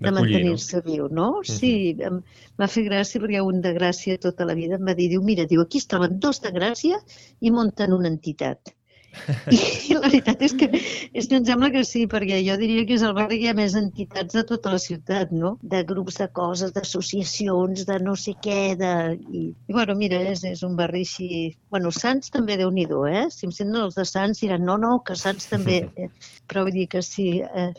de 0.04 0.12
mantenir-se 0.14 0.78
no? 0.78 0.84
viu, 0.86 1.08
no? 1.20 1.28
Sí, 1.46 1.72
uh 1.98 2.04
-huh. 2.06 2.20
m'ha 2.58 2.68
fet 2.74 2.86
gràcia 2.86 3.20
perquè 3.22 3.40
un 3.42 3.60
de 3.60 3.72
Gràcia 3.74 3.90
Gràcia 3.90 4.18
tota 4.18 4.46
la 4.46 4.54
vida 4.54 4.76
em 4.78 4.86
va 4.86 4.94
dir, 4.94 5.08
diu, 5.10 5.22
mira, 5.22 5.46
diu, 5.50 5.62
aquí 5.62 5.78
es 5.78 5.86
troben 5.86 6.20
dos 6.20 6.40
de 6.40 6.52
Gràcia 6.58 7.00
i 7.40 7.50
munten 7.50 7.92
una 7.92 8.08
entitat. 8.08 8.74
I 9.90 9.96
la 9.96 10.02
veritat 10.06 10.42
és 10.46 10.54
que, 10.56 10.68
és 11.16 11.28
que 11.28 11.38
em 11.38 11.46
sembla 11.46 11.70
que 11.74 11.82
sí, 11.86 12.04
perquè 12.10 12.40
jo 12.46 12.56
diria 12.60 12.84
que 12.88 12.96
és 12.96 13.04
el 13.06 13.14
barri 13.16 13.40
que 13.40 13.48
hi 13.48 13.52
ha 13.52 13.56
més 13.58 13.76
entitats 13.78 14.36
de 14.36 14.44
tota 14.46 14.74
la 14.74 14.80
ciutat, 14.82 15.32
no? 15.34 15.56
De 15.74 15.82
grups 15.88 16.20
de 16.20 16.28
coses, 16.36 16.74
d'associacions, 16.76 17.84
de 17.88 17.98
no 18.04 18.16
sé 18.18 18.36
què, 18.44 18.60
de... 18.80 18.92
I, 19.16 19.44
i 19.50 19.76
bueno, 19.76 19.96
mira, 19.98 20.20
és, 20.32 20.44
és 20.48 20.64
un 20.66 20.76
barri 20.78 21.04
així... 21.06 21.30
Bueno, 21.74 21.92
Sants 21.94 22.32
també 22.34 22.58
déu 22.60 22.70
nhi 22.74 22.86
eh? 23.10 23.26
Si 23.34 23.46
em 23.46 23.52
senten 23.54 23.82
els 23.82 23.98
de 23.98 24.06
Sants 24.08 24.42
diran, 24.44 24.64
no, 24.66 24.78
no, 24.78 24.98
que 25.06 25.18
Sants 25.18 25.50
també... 25.50 25.80
Eh? 26.00 26.06
Però 26.48 26.62
vull 26.64 26.76
dir 26.76 26.86
que 26.88 27.02
sí... 27.02 27.40
Eh? 27.42 27.72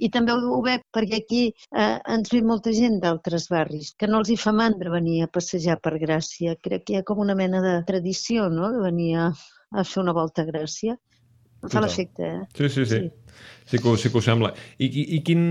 I 0.00 0.08
també 0.08 0.32
ho 0.32 0.58
veig 0.64 0.80
perquè 0.96 1.18
aquí 1.20 1.40
eh, 1.52 1.98
ens 2.14 2.30
ve 2.32 2.40
molta 2.40 2.72
gent 2.72 2.96
d'altres 3.02 3.50
barris, 3.52 3.92
que 4.00 4.08
no 4.08 4.22
els 4.22 4.30
hi 4.32 4.36
fa 4.40 4.54
mandra 4.56 4.92
venir 4.94 5.18
a 5.22 5.28
passejar 5.28 5.76
per 5.84 5.98
Gràcia. 6.00 6.54
Crec 6.56 6.86
que 6.86 6.94
hi 6.94 7.00
ha 7.00 7.06
com 7.10 7.20
una 7.20 7.36
mena 7.36 7.60
de 7.60 7.74
tradició, 7.90 8.48
no?, 8.48 8.70
de 8.72 8.80
venir 8.86 9.10
a, 9.20 9.26
a 9.70 9.84
fer 9.86 10.02
una 10.02 10.14
volta 10.16 10.42
a 10.42 10.48
Gràcia. 10.50 10.96
Em 11.60 11.72
fa 11.72 11.82
l'efecte, 11.84 12.24
eh? 12.24 12.44
Sí, 12.56 12.68
sí, 12.68 12.84
sí. 12.84 13.00
sí. 13.00 13.10
Sí 13.70 13.78
que, 13.78 13.96
sí 13.96 14.10
que 14.10 14.18
ho 14.18 14.22
sembla. 14.24 14.50
I, 14.82 14.86
i, 14.88 15.02
i 15.16 15.18
quin, 15.24 15.42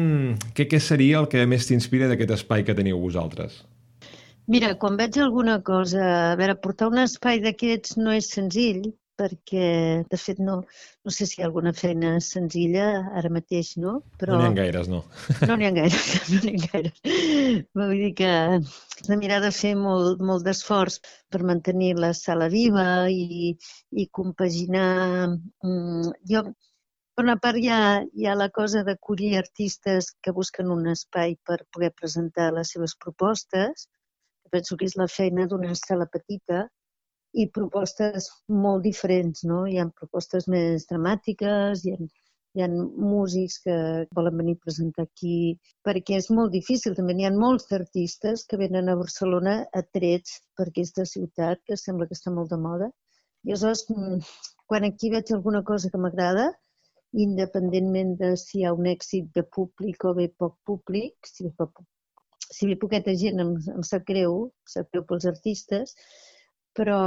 què, 0.57 0.65
què 0.69 0.79
seria 0.83 1.21
el 1.21 1.29
que 1.31 1.45
més 1.47 1.67
t'inspira 1.69 2.09
d'aquest 2.09 2.33
espai 2.35 2.65
que 2.67 2.75
teniu 2.75 2.99
vosaltres? 2.99 3.61
Mira, 4.51 4.73
quan 4.81 4.97
veig 4.99 5.15
alguna 5.21 5.59
cosa... 5.63 6.03
A 6.33 6.35
veure, 6.39 6.57
portar 6.59 6.89
un 6.91 6.99
espai 7.05 7.39
d'aquests 7.43 7.95
no 8.01 8.11
és 8.17 8.27
senzill, 8.33 8.81
perquè, 9.19 9.69
de 10.11 10.19
fet, 10.19 10.39
no, 10.43 10.55
no 11.05 11.13
sé 11.13 11.27
si 11.27 11.39
hi 11.39 11.43
ha 11.43 11.47
alguna 11.49 11.73
feina 11.75 12.13
senzilla 12.23 12.85
ara 13.19 13.31
mateix, 13.35 13.73
no? 13.83 13.97
Però... 14.21 14.37
No 14.37 14.39
n'hi 14.45 14.49
ha 14.51 14.57
gaires, 14.61 14.89
no. 14.91 15.01
No 15.49 15.57
n'hi 15.59 15.67
ha 15.67 15.73
gaires, 15.75 16.07
no 16.33 16.39
n'hi 16.45 16.55
ha 16.55 16.69
gaires. 16.69 17.03
Vull 17.79 17.93
dir 18.03 18.13
que 18.21 18.31
de 19.09 19.19
mirar 19.19 19.41
de 19.43 19.51
fer 19.55 19.75
molt, 19.79 20.23
molt 20.31 20.47
d'esforç 20.47 20.99
per 21.31 21.43
mantenir 21.51 21.93
la 21.99 22.13
sala 22.17 22.49
viva 22.55 22.87
i, 23.11 23.53
i 23.91 24.07
compaginar... 24.21 24.89
Mm, 25.65 26.15
jo, 26.31 26.47
per 27.19 27.25
una 27.27 27.35
part, 27.43 27.59
hi 27.59 27.67
ha, 27.75 27.99
hi 28.15 28.27
ha 28.31 28.33
la 28.39 28.47
cosa 28.55 28.85
d'acollir 28.87 29.33
artistes 29.37 30.13
que 30.23 30.31
busquen 30.35 30.69
un 30.71 30.85
espai 30.87 31.35
per 31.43 31.57
poder 31.75 31.91
presentar 32.01 32.51
les 32.55 32.71
seves 32.75 32.95
propostes. 33.05 33.89
Penso 34.53 34.77
que 34.79 34.87
és 34.87 34.95
la 34.97 35.09
feina 35.11 35.45
d'una 35.51 35.75
sala 35.75 36.07
petita, 36.13 36.61
i 37.33 37.45
propostes 37.53 38.29
molt 38.49 38.83
diferents, 38.83 39.43
no? 39.51 39.65
Hi 39.67 39.77
ha 39.79 39.89
propostes 40.01 40.47
més 40.49 40.87
dramàtiques, 40.89 41.83
hi 41.85 41.93
ha, 41.93 41.97
hi 42.57 42.63
ha 42.65 42.69
músics 42.69 43.59
que 43.65 43.75
volen 44.17 44.39
venir 44.41 44.55
a 44.57 44.63
presentar 44.63 45.05
aquí, 45.05 45.57
perquè 45.85 46.17
és 46.17 46.29
molt 46.33 46.55
difícil. 46.55 46.95
També 46.97 47.13
n'hi 47.13 47.27
ha 47.29 47.33
molts 47.35 47.69
artistes 47.77 48.45
que 48.49 48.57
venen 48.61 48.89
a 48.89 48.97
Barcelona 49.01 49.59
atrets 49.83 50.39
per 50.57 50.69
aquesta 50.69 51.05
ciutat, 51.05 51.61
que 51.65 51.77
sembla 51.77 52.09
que 52.09 52.17
està 52.17 52.33
molt 52.33 52.49
de 52.55 52.59
moda. 52.63 52.89
I 53.45 53.53
aleshores, 53.53 53.85
mm, 53.93 54.17
quan 54.67 54.87
aquí 54.89 55.13
veig 55.13 55.31
alguna 55.33 55.63
cosa 55.63 55.89
que 55.93 56.01
m'agrada, 56.01 56.49
independentment 57.13 58.17
de 58.17 58.33
si 58.37 58.59
hi 58.59 58.65
ha 58.65 58.73
un 58.73 58.89
èxit 58.89 59.29
de 59.37 59.43
públic 59.57 60.03
o 60.05 60.13
bé 60.17 60.27
poc 60.41 60.57
públic, 60.65 61.29
si 61.29 61.49
poc, 61.61 61.81
si 62.57 62.67
ve 62.69 62.75
poqueta 62.81 63.15
gent 63.21 63.39
em, 63.41 63.55
em 63.75 63.85
sap 63.85 64.05
greu, 64.09 64.35
em 64.49 64.73
sap 64.73 64.91
greu 64.93 65.05
pels 65.09 65.25
artistes, 65.31 65.95
però 66.79 66.99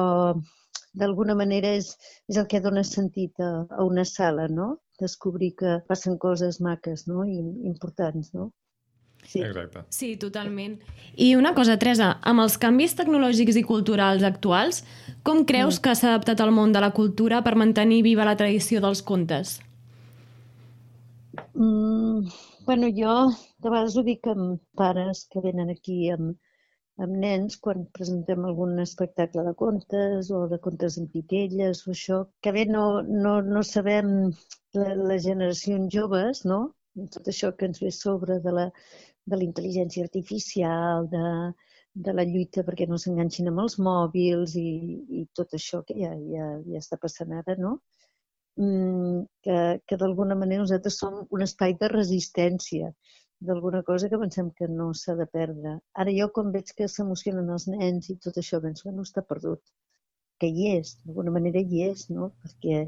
d'alguna 0.92 1.34
manera 1.38 1.72
és, 1.78 1.94
és 2.28 2.38
el 2.40 2.48
que 2.50 2.60
dona 2.60 2.84
sentit 2.84 3.40
a, 3.40 3.52
a 3.72 3.84
una 3.88 4.04
sala, 4.04 4.48
no? 4.52 4.74
Descobrir 5.00 5.54
que 5.58 5.78
passen 5.88 6.18
coses 6.20 6.60
maques 6.60 7.06
no? 7.08 7.24
i 7.24 7.40
importants, 7.68 8.34
no? 8.36 8.50
Sí. 9.22 9.40
Exacte. 9.40 9.84
Sí, 9.94 10.16
totalment. 10.18 10.80
I 11.14 11.34
una 11.38 11.54
cosa, 11.54 11.78
Teresa, 11.78 12.16
amb 12.26 12.42
els 12.42 12.58
canvis 12.60 12.96
tecnològics 12.98 13.56
i 13.56 13.62
culturals 13.66 14.24
actuals, 14.26 14.82
com 15.22 15.44
creus 15.46 15.78
mm. 15.78 15.82
que 15.84 15.94
s'ha 15.96 16.10
adaptat 16.10 16.42
el 16.42 16.50
món 16.54 16.74
de 16.74 16.82
la 16.82 16.90
cultura 16.96 17.40
per 17.46 17.54
mantenir 17.56 18.02
viva 18.02 18.26
la 18.26 18.36
tradició 18.36 18.82
dels 18.82 19.02
contes? 19.06 19.60
Mm, 21.54 22.26
bueno, 22.66 22.90
jo 22.92 23.14
de 23.62 23.70
vegades 23.70 23.96
ho 23.96 24.02
dic 24.04 24.26
amb 24.26 24.58
pares 24.76 25.26
que 25.30 25.40
venen 25.44 25.70
aquí 25.70 26.10
amb, 26.10 26.34
amb 27.04 27.14
nens 27.24 27.56
quan 27.64 27.86
presentem 27.96 28.44
algun 28.44 28.78
espectacle 28.82 29.44
de 29.46 29.54
contes 29.62 30.30
o 30.30 30.42
de 30.48 30.58
contes 30.66 30.98
en 31.00 31.08
pitelles 31.14 31.80
o 31.86 31.92
això, 31.94 32.18
que 32.42 32.52
bé 32.56 32.64
no, 32.68 32.84
no, 33.02 33.40
no 33.42 33.62
sabem 33.64 34.12
la, 34.76 34.92
les 35.10 35.24
generacions 35.24 35.92
joves, 35.94 36.44
no? 36.44 36.60
Tot 37.16 37.28
això 37.32 37.52
que 37.56 37.66
ens 37.70 37.80
ve 37.80 37.90
sobre 37.96 38.38
de 38.44 38.52
la, 38.58 38.66
de 39.24 39.38
la 39.38 39.46
intel·ligència 39.46 40.04
artificial, 40.04 41.08
de, 41.14 41.24
de 41.94 42.12
la 42.18 42.26
lluita 42.28 42.64
perquè 42.66 42.86
no 42.88 43.00
s'enganxin 43.00 43.48
amb 43.48 43.64
els 43.64 43.78
mòbils 43.88 44.56
i, 44.60 44.68
i 45.22 45.26
tot 45.38 45.56
això 45.58 45.82
que 45.88 45.96
ja, 46.02 46.12
ja, 46.34 46.52
ja 46.68 46.84
està 46.84 47.00
passant 47.00 47.32
ara, 47.40 47.56
no? 47.58 47.78
Mm, 48.60 49.24
que, 49.44 49.58
que 49.88 49.96
d'alguna 49.96 50.36
manera 50.36 50.60
nosaltres 50.60 50.98
som 51.00 51.22
un 51.32 51.44
espai 51.46 51.72
de 51.80 51.88
resistència 51.88 52.92
d'alguna 53.46 53.82
cosa 53.82 54.08
que 54.10 54.18
pensem 54.22 54.50
que 54.58 54.68
no 54.78 54.88
s'ha 54.94 55.14
de 55.18 55.26
perdre. 55.36 55.76
Ara 56.02 56.14
jo 56.18 56.28
quan 56.34 56.52
veig 56.56 56.72
que 56.78 56.88
s'emocionen 56.88 57.50
els 57.54 57.68
nens 57.74 58.10
i 58.12 58.18
tot 58.26 58.38
això, 58.42 58.60
penso 58.64 58.88
que 58.88 58.94
no 58.96 59.06
està 59.06 59.24
perdut, 59.32 59.62
que 60.42 60.50
hi 60.50 60.68
és, 60.76 60.96
d'alguna 61.02 61.34
manera 61.36 61.62
hi 61.62 61.82
és, 61.88 62.08
no? 62.10 62.30
Perquè 62.42 62.78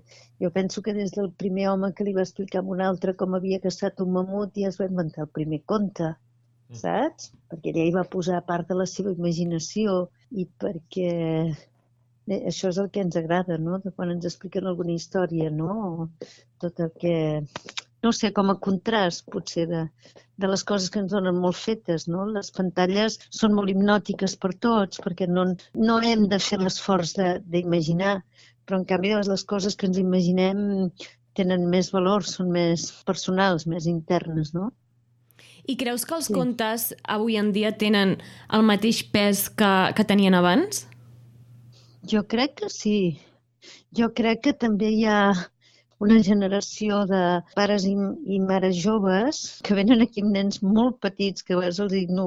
jo 0.43 0.51
penso 0.55 0.83
que 0.87 0.95
des 0.97 1.15
del 1.17 1.31
primer 1.43 1.69
home 1.73 1.93
que 1.97 2.07
li 2.07 2.15
va 2.17 2.25
explicar 2.27 2.63
a 2.63 2.71
un 2.77 2.83
altre 2.89 3.15
com 3.21 3.37
havia 3.39 3.61
caçat 3.67 4.03
un 4.05 4.15
mamut 4.17 4.59
ja 4.63 4.71
es 4.71 4.81
va 4.81 4.91
inventar 4.91 5.27
el 5.27 5.31
primer 5.39 5.61
conte, 5.75 6.15
mm. 6.15 6.81
saps? 6.83 7.31
Perquè 7.51 7.75
ella 7.75 7.87
hi 7.87 7.95
va 7.99 8.09
posar 8.17 8.43
part 8.49 8.71
de 8.71 8.79
la 8.81 8.89
seva 8.95 9.15
imaginació 9.15 10.01
i 10.31 10.49
perquè 10.65 11.13
eh, 11.47 12.41
això 12.41 12.73
és 12.73 12.83
el 12.83 12.91
que 12.91 13.07
ens 13.07 13.21
agrada, 13.21 13.59
no? 13.69 13.79
De 13.87 13.95
quan 13.95 14.11
ens 14.17 14.27
expliquen 14.31 14.67
alguna 14.67 14.99
història, 14.99 15.51
no? 15.63 16.11
Tot 16.63 16.83
el 16.87 16.95
que 16.99 17.17
no 18.05 18.13
sé, 18.13 18.35
com 18.37 18.51
a 18.53 18.59
contrast, 18.61 19.25
potser, 19.33 19.65
de, 19.71 19.87
de 20.37 20.51
les 20.51 20.65
coses 20.67 20.91
que 20.91 21.01
ens 21.03 21.13
donen 21.13 21.37
molt 21.39 21.59
fetes, 21.59 22.07
no? 22.11 22.27
Les 22.37 22.51
pantalles 22.55 23.19
són 23.31 23.55
molt 23.55 23.71
hipnòtiques 23.71 24.37
per 24.43 24.53
tots, 24.67 25.01
perquè 25.05 25.29
no, 25.31 25.47
no 25.75 25.99
hem 26.03 26.27
de 26.31 26.41
fer 26.43 26.59
l'esforç 26.63 27.15
d'imaginar, 27.47 28.17
però 28.65 28.81
en 28.81 28.89
canvi 28.89 29.15
les 29.15 29.45
coses 29.45 29.77
que 29.77 29.87
ens 29.91 30.01
imaginem 30.01 30.91
tenen 31.39 31.69
més 31.71 31.91
valor, 31.95 32.25
són 32.27 32.51
més 32.55 32.91
personals, 33.07 33.67
més 33.67 33.87
internes, 33.91 34.55
no? 34.55 34.71
I 35.65 35.79
creus 35.81 36.05
que 36.05 36.15
els 36.17 36.29
sí. 36.29 36.35
contes 36.37 36.91
avui 37.09 37.39
en 37.41 37.51
dia 37.55 37.73
tenen 37.81 38.19
el 38.53 38.67
mateix 38.69 39.01
pes 39.15 39.47
que, 39.49 39.73
que 39.97 40.05
tenien 40.05 40.37
abans? 40.37 40.85
Jo 42.05 42.25
crec 42.29 42.59
que 42.61 42.69
sí. 42.69 42.99
Jo 43.97 44.11
crec 44.13 44.43
que 44.45 44.53
també 44.53 44.91
hi 44.93 45.07
ha 45.09 45.33
una 46.03 46.21
generació 46.23 47.05
de 47.11 47.23
pares 47.55 47.85
i, 47.89 47.95
i 48.27 48.41
mares 48.41 48.77
joves 48.83 49.43
que 49.67 49.77
venen 49.79 50.03
aquí 50.05 50.25
amb 50.25 50.35
nens 50.37 50.61
molt 50.63 50.99
petits 51.05 51.47
que 51.47 51.57
a 51.59 51.63
els 51.69 51.81
dic, 51.93 52.11
no, 52.11 52.27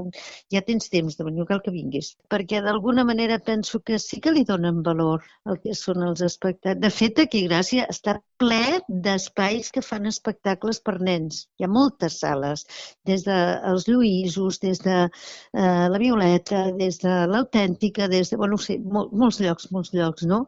ja 0.53 0.61
tens 0.67 0.89
temps 0.93 1.17
de 1.17 1.27
venir, 1.27 1.45
cal 1.49 1.61
que 1.65 1.73
vinguis. 1.75 2.13
Perquè 2.31 2.61
d'alguna 2.63 3.05
manera 3.07 3.39
penso 3.39 3.81
que 3.81 3.99
sí 3.99 4.21
que 4.23 4.33
li 4.35 4.45
donen 4.47 4.83
valor 4.85 5.25
al 5.45 5.59
que 5.63 5.75
són 5.77 6.03
els 6.07 6.23
espectacles. 6.25 6.81
De 6.83 6.91
fet, 6.93 7.19
aquí 7.25 7.43
Gràcia 7.47 7.87
està 7.91 8.17
ple 8.41 8.79
d'espais 8.87 9.71
que 9.73 9.83
fan 9.85 10.09
espectacles 10.09 10.79
per 10.85 10.97
nens. 11.01 11.45
Hi 11.57 11.65
ha 11.65 11.71
moltes 11.71 12.19
sales, 12.21 12.65
des 13.09 13.25
dels 13.27 13.87
de 13.87 13.93
Lluïsos, 13.93 14.61
des 14.63 14.81
de 14.85 14.97
eh, 15.07 15.87
la 15.93 16.01
Violeta, 16.01 16.67
des 16.77 17.01
de 17.03 17.15
l'Autèntica, 17.31 18.07
des 18.07 18.31
de, 18.31 18.37
bueno, 18.37 18.57
no 18.57 18.63
sé, 18.63 18.77
mol, 18.95 19.09
molts 19.23 19.41
llocs, 19.43 19.71
molts 19.73 19.93
llocs, 19.93 20.25
no? 20.29 20.45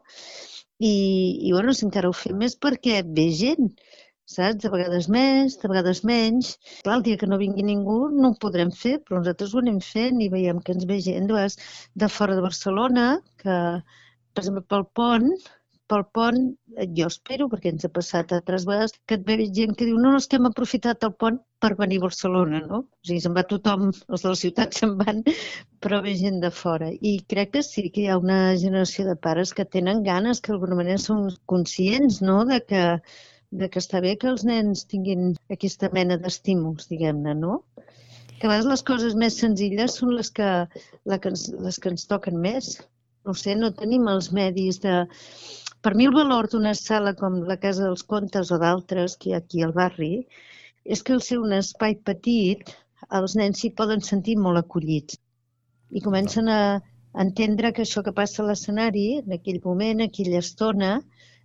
I, 0.80 0.92
i 1.48 1.52
bueno, 1.52 1.74
si 1.76 1.86
encara 1.86 2.10
ho 2.10 2.16
fem 2.16 2.38
més 2.40 2.56
perquè 2.66 3.02
ve 3.18 3.26
gent, 3.36 3.70
saps? 4.34 4.60
De 4.64 4.70
vegades 4.72 5.08
més, 5.12 5.56
de 5.60 5.70
vegades 5.72 6.02
menys. 6.08 6.54
Clar, 6.84 6.98
el 6.98 7.06
dia 7.08 7.20
que 7.20 7.28
no 7.30 7.40
vingui 7.40 7.66
ningú 7.66 7.98
no 8.16 8.32
ho 8.32 8.38
podrem 8.44 8.72
fer, 8.82 8.96
però 9.04 9.20
nosaltres 9.20 9.54
ho 9.54 9.62
anem 9.62 9.80
fent 9.84 10.20
i 10.24 10.30
veiem 10.32 10.62
que 10.64 10.76
ens 10.76 10.86
ve 10.90 11.00
gent 11.04 11.30
de 12.04 12.10
fora 12.16 12.36
de 12.38 12.44
Barcelona, 12.46 13.06
que, 13.42 13.56
per 14.32 14.44
exemple, 14.44 14.64
pel 14.72 14.86
pont, 15.00 15.30
pel 15.90 16.04
pont, 16.16 16.40
eh, 16.76 16.86
jo 16.96 17.08
espero, 17.10 17.48
perquè 17.52 17.72
ens 17.74 17.86
ha 17.86 17.90
passat 17.96 18.34
altres 18.36 18.66
vegades, 18.68 18.94
que 19.06 19.16
et 19.18 19.24
ve 19.26 19.36
gent 19.58 19.74
que 19.78 19.88
diu 19.88 19.98
no, 19.98 20.12
és 20.18 20.28
que 20.30 20.38
hem 20.38 20.46
aprofitat 20.48 21.06
el 21.08 21.14
pont 21.22 21.40
per 21.62 21.72
venir 21.80 21.98
a 22.00 22.04
Barcelona, 22.06 22.60
no? 22.66 22.82
O 22.86 23.08
sigui, 23.08 23.20
se'n 23.24 23.34
va 23.36 23.44
tothom, 23.50 23.88
els 23.90 24.24
de 24.24 24.32
la 24.32 24.38
ciutat 24.42 24.76
se'n 24.78 24.94
van, 25.00 25.24
però 25.82 26.00
ve 26.04 26.14
gent 26.20 26.38
de 26.44 26.52
fora. 26.60 26.90
I 27.10 27.16
crec 27.32 27.56
que 27.56 27.64
sí 27.66 27.88
que 27.88 28.04
hi 28.04 28.08
ha 28.12 28.20
una 28.20 28.40
generació 28.62 29.08
de 29.08 29.16
pares 29.28 29.52
que 29.56 29.66
tenen 29.76 30.04
ganes, 30.06 30.40
que 30.40 30.54
d'alguna 30.54 30.78
manera 30.82 31.02
són 31.02 31.26
conscients, 31.54 32.20
no?, 32.22 32.44
de 32.52 32.60
que, 32.70 32.84
de 33.50 33.68
que 33.68 33.82
està 33.82 34.00
bé 34.04 34.14
que 34.20 34.30
els 34.30 34.46
nens 34.46 34.86
tinguin 34.90 35.34
aquesta 35.56 35.90
mena 35.96 36.20
d'estímuls, 36.22 36.86
diguem-ne, 36.92 37.34
no? 37.34 37.64
Que 38.38 38.46
a 38.46 38.52
vegades 38.54 38.70
les 38.70 38.86
coses 38.88 39.18
més 39.20 39.36
senzilles 39.42 39.98
són 39.98 40.14
les 40.16 40.30
que, 40.32 40.48
les 41.10 41.20
que, 41.20 41.34
ens, 41.34 41.48
les 41.66 41.76
que 41.82 41.90
ens 41.92 42.06
toquen 42.08 42.38
més. 42.40 42.78
No 43.28 43.34
sé, 43.36 43.52
no 43.58 43.68
tenim 43.76 44.06
els 44.08 44.30
medis 44.32 44.78
de 44.80 44.94
per 45.84 45.94
mi 45.96 46.06
el 46.10 46.14
valor 46.16 46.48
d'una 46.52 46.74
sala 46.78 47.14
com 47.18 47.40
la 47.48 47.58
Casa 47.64 47.86
dels 47.86 48.04
Contes 48.12 48.52
o 48.54 48.60
d'altres 48.62 49.16
que 49.16 49.30
hi 49.30 49.34
ha 49.34 49.42
aquí 49.44 49.64
al 49.64 49.74
barri 49.76 50.12
és 50.84 51.02
que 51.02 51.16
al 51.16 51.24
ser 51.24 51.40
un 51.40 51.56
espai 51.56 51.96
petit 52.10 52.74
els 53.18 53.36
nens 53.40 53.60
s'hi 53.60 53.72
poden 53.80 54.04
sentir 54.04 54.36
molt 54.38 54.60
acollits 54.60 55.18
i 55.90 56.02
comencen 56.04 56.48
a 56.48 56.60
entendre 57.24 57.72
que 57.72 57.82
això 57.82 58.02
que 58.06 58.14
passa 58.14 58.42
a 58.42 58.46
l'escenari, 58.46 59.06
en 59.22 59.34
aquell 59.34 59.58
moment, 59.64 60.02
aquella 60.04 60.38
estona, 60.38 60.92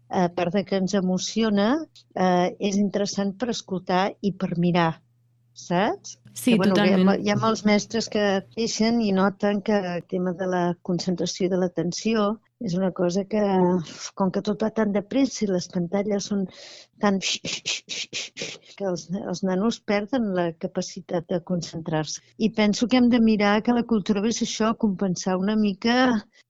a 0.09 0.27
part 0.37 0.53
de 0.53 0.61
que 0.67 0.77
ens 0.77 0.93
emociona, 0.93 1.69
eh, 2.13 2.53
és 2.59 2.77
interessant 2.77 3.33
per 3.39 3.49
escoltar 3.53 4.03
i 4.21 4.31
per 4.31 4.51
mirar, 4.61 4.91
saps? 5.53 6.19
Sí, 6.33 6.51
que, 6.51 6.57
bueno, 6.57 6.75
totalment. 6.75 7.07
Hi 7.07 7.15
ha, 7.15 7.23
hi 7.23 7.33
ha 7.33 7.39
molts 7.41 7.65
mestres 7.65 8.09
que 8.13 8.25
queixen 8.53 9.01
i 9.01 9.11
noten 9.15 9.63
que 9.65 9.79
el 9.95 10.03
tema 10.11 10.35
de 10.37 10.49
la 10.51 10.63
concentració 10.83 11.47
i 11.47 11.53
de 11.53 11.61
l'atenció 11.63 12.27
és 12.63 12.73
una 12.79 12.91
cosa 12.97 13.23
que, 13.31 13.41
com 14.19 14.31
que 14.35 14.41
tot 14.47 14.61
va 14.65 14.69
tan 14.79 14.93
de 14.95 15.01
pressa 15.13 15.43
i 15.45 15.49
les 15.49 15.67
pantalles 15.73 16.29
són 16.31 16.45
tan... 17.03 17.19
que 18.75 18.87
els, 18.91 19.05
els 19.15 19.41
nanos 19.47 19.79
perden 19.91 20.31
la 20.37 20.47
capacitat 20.65 21.27
de 21.31 21.41
concentrar-se. 21.51 22.23
I 22.37 22.51
penso 22.59 22.87
que 22.87 22.99
hem 22.99 23.09
de 23.11 23.21
mirar 23.23 23.57
que 23.63 23.75
la 23.75 23.85
cultura 23.91 24.23
és 24.31 24.41
això, 24.47 24.73
compensar 24.85 25.37
una 25.41 25.55
mica 25.59 25.97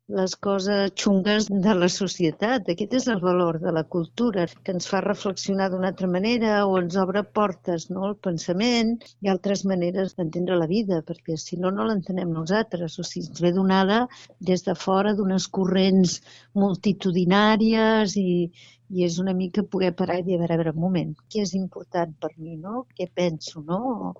les 0.08 0.36
coses 0.36 0.91
xungues 1.02 1.48
de 1.50 1.74
la 1.74 1.88
societat. 1.89 2.68
Aquest 2.70 2.94
és 3.00 3.08
el 3.10 3.22
valor 3.24 3.58
de 3.62 3.72
la 3.74 3.84
cultura, 3.96 4.46
que 4.63 4.76
ens 4.76 4.86
fa 4.91 5.02
reflexionar 5.02 5.70
d'una 5.72 5.89
altra 5.89 6.08
manera 6.08 6.60
o 6.68 6.76
ens 6.78 6.98
obre 7.02 7.24
portes 7.39 7.88
no? 7.89 8.04
al 8.10 8.15
pensament 8.28 8.94
i 9.26 9.32
altres 9.34 9.65
maneres 9.65 10.13
d'entendre 10.15 10.60
la 10.62 10.70
vida, 10.70 11.02
perquè 11.08 11.38
si 11.41 11.58
no, 11.58 11.72
no 11.74 11.88
l'entenem 11.89 12.34
nosaltres. 12.34 13.00
O 13.02 13.04
sigui, 13.08 13.32
ens 13.32 13.41
ve 13.41 13.52
donada 13.56 14.04
des 14.52 14.65
de 14.68 14.76
fora 14.78 15.15
d'unes 15.18 15.48
corrents 15.58 16.20
multitudinàries 16.54 18.13
i, 18.22 18.52
i 18.94 19.08
és 19.10 19.18
una 19.24 19.34
mica 19.34 19.65
poder 19.65 19.96
parar 19.98 20.20
i 20.22 20.28
dir, 20.28 20.38
a 20.38 20.44
veure, 20.44 20.54
a 20.54 20.62
veure, 20.62 20.76
un 20.78 20.86
moment, 20.86 21.15
què 21.32 21.41
és 21.48 21.56
important 21.58 22.13
per 22.22 22.36
mi, 22.38 22.60
no? 22.62 22.86
Què 22.94 23.10
penso, 23.10 23.65
no? 23.65 24.13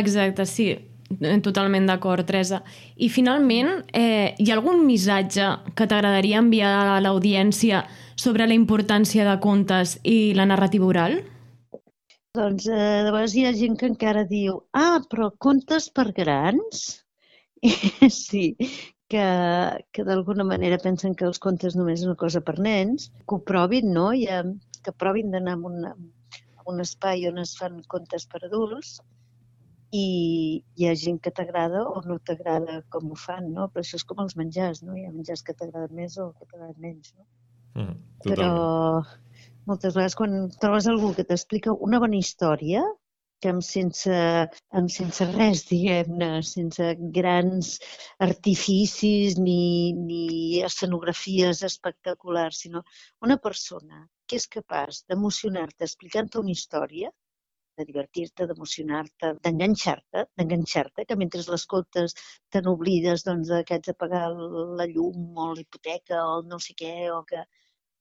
Exacte, 0.00 0.48
sí. 0.48 0.70
Eh, 1.18 1.40
totalment 1.42 1.88
d'acord, 1.90 2.22
Teresa. 2.26 2.60
I 2.96 3.08
finalment, 3.10 3.70
eh, 3.92 4.34
hi 4.38 4.50
ha 4.50 4.54
algun 4.54 4.84
missatge 4.86 5.48
que 5.74 5.88
t'agradaria 5.90 6.38
enviar 6.38 6.70
a 6.94 7.00
l'audiència 7.02 7.82
sobre 8.14 8.46
la 8.46 8.54
importància 8.54 9.26
de 9.26 9.34
contes 9.42 9.98
i 10.04 10.32
la 10.38 10.46
narrativa 10.46 10.86
oral? 10.86 11.18
Doncs 12.38 12.68
eh, 12.70 13.02
de 13.02 13.10
vegades 13.10 13.34
hi 13.34 13.44
ha 13.44 13.52
gent 13.58 13.76
que 13.76 13.90
encara 13.90 14.24
diu 14.24 14.62
ah, 14.72 15.02
però 15.10 15.32
contes 15.46 15.90
per 15.90 16.12
grans? 16.14 16.86
sí, 18.22 18.54
que, 19.10 19.26
que 19.90 20.06
d'alguna 20.06 20.46
manera 20.46 20.78
pensen 20.78 21.18
que 21.18 21.26
els 21.26 21.42
contes 21.42 21.74
només 21.74 22.00
és 22.00 22.06
una 22.06 22.20
cosa 22.22 22.40
per 22.40 22.60
nens, 22.62 23.10
que 23.26 23.34
ho 23.34 23.42
provin, 23.42 23.90
no? 23.92 24.12
I, 24.14 24.30
que 24.84 24.94
provin 24.94 25.34
d'anar 25.34 25.58
a, 25.58 25.62
un, 25.72 25.90
a 25.90 26.70
un 26.70 26.80
espai 26.86 27.26
on 27.28 27.42
es 27.42 27.58
fan 27.58 27.82
contes 27.90 28.30
per 28.30 28.44
adults 28.46 29.00
i 29.96 30.06
hi 30.78 30.86
ha 30.86 30.94
gent 30.94 31.18
que 31.24 31.32
t'agrada 31.34 31.82
o 31.88 32.00
no 32.06 32.18
t'agrada 32.22 32.80
com 32.94 33.10
ho 33.10 33.18
fan, 33.18 33.50
no? 33.56 33.66
Però 33.72 33.82
això 33.84 33.98
és 33.98 34.06
com 34.06 34.22
els 34.24 34.36
menjars, 34.38 34.84
no? 34.86 34.94
Hi 34.96 35.06
ha 35.08 35.12
menjars 35.14 35.42
que 35.46 35.56
t'agraden 35.56 35.96
més 35.98 36.16
o 36.18 36.30
que 36.36 36.46
t'agraden 36.46 36.78
menys, 36.78 37.12
no? 37.16 37.26
Mm, 37.80 37.96
Però 38.26 38.50
moltes 39.66 39.94
vegades 39.94 40.16
quan 40.18 40.36
trobes 40.62 40.88
algú 40.90 41.12
que 41.16 41.26
t'explica 41.26 41.74
una 41.88 42.00
bona 42.02 42.18
història, 42.18 42.84
que 43.40 43.48
amb 43.48 43.64
sense, 43.64 44.16
amb 44.78 44.92
sense 44.92 45.26
res, 45.32 45.62
diguem-ne, 45.70 46.28
sense 46.44 46.90
grans 47.16 47.70
artificis 48.26 49.38
ni, 49.40 49.92
ni 49.96 50.24
escenografies 50.66 51.62
espectaculars, 51.70 52.60
sinó 52.66 52.84
una 53.26 53.38
persona 53.48 54.04
que 54.28 54.36
és 54.40 54.46
capaç 54.58 55.02
d'emocionar-te 55.08 55.88
explicant-te 55.88 56.38
una 56.42 56.52
història, 56.52 57.10
de 57.80 57.86
divertir-te, 57.88 58.46
d'emocionar-te, 58.50 59.32
d'enganxar-te, 59.44 60.26
d'enganxar-te, 60.38 61.06
que 61.08 61.18
mentre 61.20 61.42
l'escoltes 61.46 62.16
te 62.52 62.62
n'oblides 62.64 63.26
doncs, 63.26 63.52
que 63.66 63.78
haig 63.78 63.88
de 63.88 63.96
pagar 64.04 64.26
la 64.32 64.86
llum 64.92 65.40
o 65.46 65.50
l'hipoteca 65.56 66.20
o 66.26 66.38
el 66.38 66.46
no 66.52 66.60
sé 66.62 66.76
què, 66.78 66.94
o 67.14 67.22
que, 67.28 67.44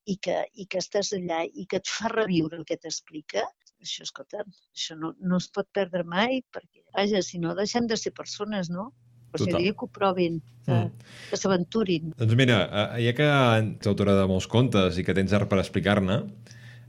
i, 0.10 0.18
que, 0.18 0.44
i 0.54 0.68
que 0.70 0.82
estàs 0.84 1.14
allà 1.18 1.44
i 1.48 1.66
que 1.70 1.82
et 1.82 1.92
fa 1.98 2.12
reviure 2.14 2.60
el 2.60 2.66
que 2.68 2.80
t'explica, 2.82 3.46
això, 3.80 4.06
escolta, 4.08 4.44
això 4.76 4.98
no, 5.00 5.14
no 5.20 5.40
es 5.40 5.48
pot 5.56 5.70
perdre 5.76 6.04
mai, 6.08 6.42
perquè, 6.56 6.84
vaja, 6.96 7.22
si 7.26 7.40
no, 7.42 7.56
deixem 7.58 7.88
de 7.90 7.98
ser 8.00 8.14
persones, 8.18 8.72
no? 8.74 8.90
O 9.30 9.38
sigui, 9.38 9.70
que 9.78 9.86
ho 9.86 9.90
provin, 9.94 10.40
que, 10.66 10.74
mm. 10.74 11.10
que 11.30 11.38
s'aventurin. 11.38 12.14
Doncs 12.18 12.38
mira, 12.38 12.64
eh, 12.66 13.02
ja 13.06 13.14
que 13.18 13.28
ets 13.30 13.90
autora 13.92 14.16
de 14.18 14.26
molts 14.30 14.50
contes 14.50 14.98
i 14.98 15.06
que 15.06 15.14
tens 15.18 15.36
art 15.38 15.50
per 15.52 15.60
explicar-ne, 15.62 16.24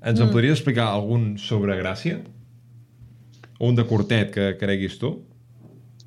ens 0.00 0.16
mm. 0.16 0.24
en 0.24 0.32
podries 0.32 0.56
explicar 0.56 0.88
algun 0.94 1.34
sobre 1.42 1.76
Gràcia? 1.80 2.22
O 3.60 3.68
un 3.68 3.76
de 3.76 3.84
curtet 3.84 4.30
que 4.34 4.46
creguis 4.60 4.96
tu? 5.00 5.10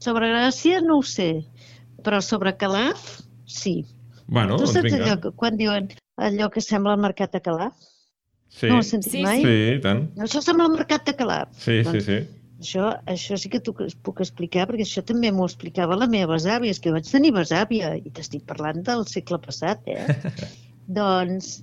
Sobre 0.02 0.28
Gràcia 0.34 0.82
no 0.84 0.98
ho 1.00 1.04
sé, 1.06 1.30
però 2.04 2.20
sobre 2.26 2.56
Calaf, 2.60 3.04
sí. 3.46 3.84
Bueno, 4.28 4.58
tu 4.58 4.66
doncs 4.66 4.74
saps 4.80 4.89
vinga. 4.89 5.04
allò 5.06 5.18
que, 5.22 5.32
quan 5.38 5.58
diuen 5.60 5.89
allò 6.18 6.50
que 6.52 6.63
sembla 6.66 6.96
el 6.98 7.04
mercat 7.04 7.36
de 7.38 7.42
Calaf? 7.46 7.76
Sí. 8.54 8.68
No 8.70 8.80
ho 8.80 8.84
has 8.84 8.89
sentit 8.94 9.13
Sí, 9.13 9.22
mai? 9.26 9.44
Sí, 9.46 9.54
i 9.78 9.82
tant. 9.84 10.08
Això 10.26 10.42
sembla 10.46 10.68
el 10.70 10.76
mercat 10.80 11.06
de 11.08 11.13
Calaf. 11.20 11.54
Sí, 11.58 11.80
sí, 11.84 11.92
Doncs 11.92 12.10
sí. 12.10 12.18
Això, 12.63 12.89
això 13.12 13.36
sí 13.38 13.50
que 13.52 13.60
t'ho 13.60 13.74
puc 14.06 14.22
explicar, 14.24 14.66
perquè 14.70 14.86
això 14.88 15.02
també 15.04 15.32
m'ho 15.36 15.46
explicava 15.50 15.98
la 16.00 16.08
meva 16.08 16.38
besàvia. 16.38 16.72
És 16.72 16.80
que 16.80 16.94
vaig 16.96 17.10
tenir 17.12 17.34
besàvia, 17.36 17.94
i 18.00 18.10
t'estic 18.16 18.46
parlant 18.48 18.80
del 18.88 19.04
segle 19.10 19.39
passat, 19.44 19.82
eh? 19.92 20.06
Doncs 21.00 21.58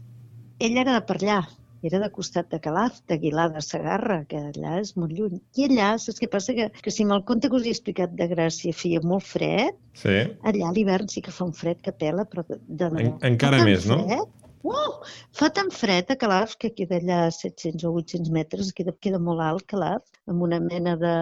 ell 0.61 0.76
era 0.83 0.98
de 0.98 1.05
per 1.09 1.16
allà, 1.22 1.38
era 1.82 1.98
de 2.02 2.08
costat 2.12 2.50
de 2.52 2.58
Calaf, 2.60 2.98
d'Aguilar 3.08 3.48
de 3.54 3.62
Sagarra, 3.64 4.18
que 4.28 4.36
allà 4.50 4.78
és 4.80 4.94
molt 5.00 5.14
lluny. 5.16 5.38
I 5.56 5.68
allà, 5.68 5.92
saps 6.02 6.20
què 6.20 6.28
passa? 6.32 6.52
Que, 6.56 6.68
que 6.82 6.92
si 6.92 7.06
amb 7.06 7.16
el 7.16 7.24
conte 7.28 7.48
que 7.48 7.56
us 7.56 7.64
he 7.68 7.72
explicat 7.74 8.12
de 8.18 8.28
Gràcia 8.34 8.74
feia 8.76 9.00
molt 9.04 9.24
fred, 9.24 9.78
Sí. 10.00 10.18
allà 10.46 10.68
a 10.68 10.74
l'hivern 10.76 11.08
sí 11.08 11.22
que 11.24 11.32
fa 11.34 11.44
un 11.48 11.52
fred 11.56 11.80
que 11.84 11.92
pela, 11.92 12.26
però 12.28 12.44
de, 12.48 12.60
de. 12.68 12.90
En- 13.06 13.16
encara 13.32 13.64
més, 13.64 13.86
no? 13.88 14.02
Fred, 14.04 14.36
Uau! 14.62 14.98
Fa 15.32 15.48
tan 15.56 15.70
fred 15.72 16.10
a 16.12 16.16
Calaf 16.20 16.52
que 16.60 16.68
queda 16.76 16.98
allà 17.00 17.20
a 17.26 17.30
700 17.32 17.84
o 17.88 17.94
800 17.96 18.28
metres, 18.30 18.74
queda, 18.76 18.92
queda 19.00 19.16
molt 19.18 19.40
alt 19.40 19.64
Calaf, 19.72 20.02
amb 20.28 20.42
una 20.44 20.58
mena 20.60 20.98
de, 21.00 21.14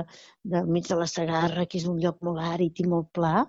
de 0.42 0.62
mig 0.66 0.88
de 0.88 0.96
la 0.98 1.06
Sagarra, 1.06 1.64
que 1.70 1.78
és 1.78 1.86
un 1.86 2.00
lloc 2.02 2.18
molt 2.26 2.42
àrid 2.42 2.82
i 2.82 2.86
molt 2.90 3.12
pla, 3.14 3.44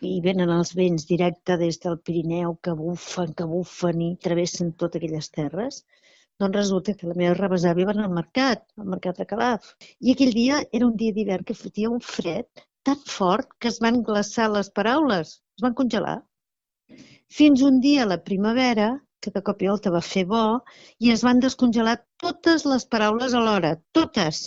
i 0.00 0.20
venen 0.22 0.50
els 0.50 0.70
vents 0.78 1.08
directe 1.10 1.56
des 1.58 1.80
del 1.82 1.98
Pirineu 1.98 2.54
que 2.62 2.76
bufen, 2.78 3.34
que 3.34 3.44
bufen 3.50 4.00
i 4.06 4.12
travessen 4.22 4.72
totes 4.78 5.02
aquelles 5.02 5.28
terres. 5.34 5.82
Doncs 6.40 6.56
resulta 6.56 6.94
que 6.98 7.08
la 7.08 7.16
meva 7.18 7.34
rebesàvia 7.38 7.88
va 7.88 7.94
anar 7.96 8.08
al 8.08 8.16
mercat, 8.18 8.64
al 8.78 8.90
mercat 8.94 9.18
de 9.20 9.26
Calaf. 9.32 9.72
I 10.00 10.14
aquell 10.14 10.32
dia 10.38 10.62
era 10.78 10.86
un 10.88 10.96
dia 11.02 11.14
d'hivern 11.16 11.44
que 11.48 11.58
fotia 11.58 11.90
un 11.92 12.00
fred 12.00 12.64
tan 12.88 12.98
fort 13.14 13.52
que 13.60 13.70
es 13.70 13.78
van 13.84 14.02
glaçar 14.08 14.48
les 14.50 14.70
paraules, 14.78 15.36
es 15.58 15.64
van 15.66 15.76
congelar. 15.80 16.16
Fins 17.38 17.62
un 17.68 17.78
dia 17.84 18.02
a 18.04 18.10
la 18.14 18.22
primavera, 18.24 18.88
que 19.22 19.30
de 19.34 19.42
cop 19.46 19.62
i 19.62 19.68
volta 19.70 19.92
va 19.94 20.02
fer 20.08 20.24
bo, 20.32 20.42
i 20.98 21.12
es 21.14 21.22
van 21.26 21.38
descongelar 21.44 21.94
totes 22.24 22.66
les 22.72 22.88
paraules 22.94 23.36
alhora, 23.38 23.76
totes. 23.98 24.42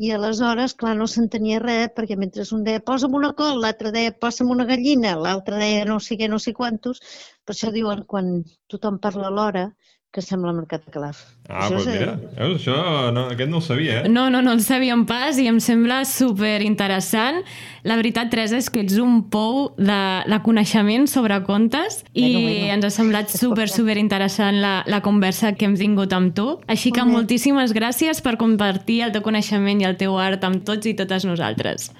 I 0.00 0.14
aleshores, 0.16 0.72
clar, 0.80 0.94
no 0.96 1.06
s'entenia 1.12 1.60
res, 1.60 1.90
perquè 1.96 2.16
mentre 2.16 2.46
un 2.56 2.64
deia 2.64 2.80
posa'm 2.90 3.16
una 3.18 3.34
col, 3.40 3.60
l'altre 3.64 3.92
deia 3.96 4.14
posa'm 4.24 4.54
una 4.54 4.64
gallina, 4.70 5.12
l'altre 5.26 5.60
deia 5.60 5.84
no 5.90 5.98
sé 6.00 6.16
què, 6.16 6.30
no 6.32 6.38
sé 6.40 6.54
quantos. 6.56 7.02
Per 7.44 7.52
això 7.54 7.68
diuen, 7.74 8.06
quan 8.12 8.32
tothom 8.72 8.96
parla 9.04 9.28
alhora, 9.28 9.66
que 10.10 10.22
sembla 10.22 10.50
Mercat 10.52 10.82
de 10.84 10.90
Calaf. 10.90 11.20
Ah, 11.48 11.68
Això 11.68 11.76
doncs 11.76 11.86
és, 11.86 11.94
eh, 11.94 11.98
mira, 12.00 12.14
veus, 12.34 12.56
això 12.64 13.12
no, 13.14 13.28
aquest 13.30 13.50
no 13.50 13.58
ho 13.58 13.62
sabia, 13.62 14.00
eh? 14.00 14.08
No, 14.10 14.24
no, 14.28 14.40
no 14.42 14.50
el 14.56 14.60
sabíem 14.64 15.04
pas 15.06 15.38
i 15.38 15.46
em 15.46 15.60
sembla 15.62 16.00
super 16.04 16.56
interessant. 16.66 17.38
La 17.86 17.94
veritat, 17.94 18.28
Teresa, 18.32 18.58
és 18.58 18.66
que 18.74 18.82
ets 18.82 18.98
un 18.98 19.20
pou 19.30 19.68
de, 19.78 20.00
de 20.26 20.38
coneixement 20.42 21.06
sobre 21.06 21.38
contes 21.46 22.00
i 22.12 22.24
Bueno, 22.26 22.40
bueno. 22.40 22.72
ens 22.74 22.84
ha 22.86 22.90
semblat 22.90 23.30
super, 23.30 23.68
super 23.70 23.96
interessant 24.02 24.58
la, 24.60 24.82
la 24.90 25.00
conversa 25.00 25.52
que 25.54 25.64
hem 25.68 25.76
tingut 25.78 26.12
amb 26.12 26.34
tu. 26.34 26.58
Així 26.66 26.90
que 26.90 27.04
Molt 27.04 27.12
bé. 27.12 27.16
moltíssimes 27.20 27.72
gràcies 27.72 28.20
per 28.20 28.34
compartir 28.36 29.02
el 29.06 29.12
teu 29.14 29.22
coneixement 29.22 29.80
i 29.80 29.86
el 29.86 29.94
teu 29.96 30.18
art 30.18 30.42
amb 30.42 30.64
tots 30.66 30.90
i 30.90 30.94
totes 30.98 31.24
nosaltres. 31.24 31.92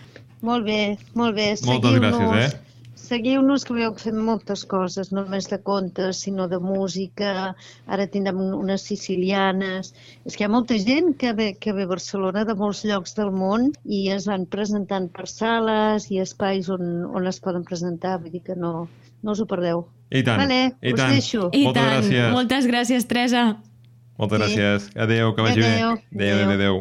Molt 0.42 0.64
bé, 0.66 0.96
molt 1.14 1.36
bé. 1.36 1.52
Moltes 1.62 2.00
gràcies, 2.00 2.42
eh? 2.42 2.69
Seguiu-nos, 3.10 3.64
que 3.66 3.74
veieu 3.74 3.90
que 3.96 4.04
fem 4.04 4.14
moltes 4.22 4.60
coses, 4.70 5.08
no 5.10 5.24
només 5.24 5.48
de 5.50 5.56
contes, 5.66 6.20
sinó 6.22 6.44
de 6.46 6.60
música. 6.62 7.56
Ara 7.90 8.04
tindrem 8.06 8.38
unes 8.54 8.84
sicilianes. 8.86 9.90
És 10.28 10.36
que 10.36 10.44
hi 10.44 10.46
ha 10.46 10.50
molta 10.52 10.76
gent 10.78 11.16
que 11.18 11.32
ve, 11.34 11.48
que 11.58 11.74
ve 11.74 11.88
a 11.88 11.90
Barcelona 11.90 12.44
de 12.46 12.54
molts 12.54 12.84
llocs 12.86 13.16
del 13.18 13.32
món 13.34 13.72
i 13.82 14.04
es 14.14 14.28
van 14.30 14.46
presentant 14.46 15.08
per 15.16 15.26
sales 15.26 16.06
i 16.14 16.20
espais 16.22 16.70
on, 16.70 16.86
on 17.10 17.26
es 17.26 17.42
poden 17.42 17.66
presentar. 17.66 18.20
Vull 18.22 18.30
dir 18.36 18.44
que 18.46 18.54
no, 18.54 18.86
no 19.26 19.34
us 19.34 19.42
ho 19.42 19.48
perdeu. 19.50 19.82
I 20.14 20.22
tant, 20.26 20.44
Vale, 20.44 20.60
i 20.78 20.94
us 20.94 21.02
tant. 21.02 21.16
deixo. 21.18 21.48
I 21.50 21.64
Moltes 21.66 21.82
tant, 21.82 21.92
gràcies. 21.96 22.30
moltes 22.38 22.70
gràcies, 22.70 23.08
Teresa. 23.10 23.44
Moltes 24.22 24.38
Sí. 24.38 24.54
gràcies. 24.54 24.88
Adéu, 24.94 25.34
que 25.34 25.42
vagi 25.48 25.62
Adéu. 25.66 25.96
bé. 26.12 26.24
Adéu, 26.30 26.36
adéu, 26.46 26.56
adéu. 26.60 26.80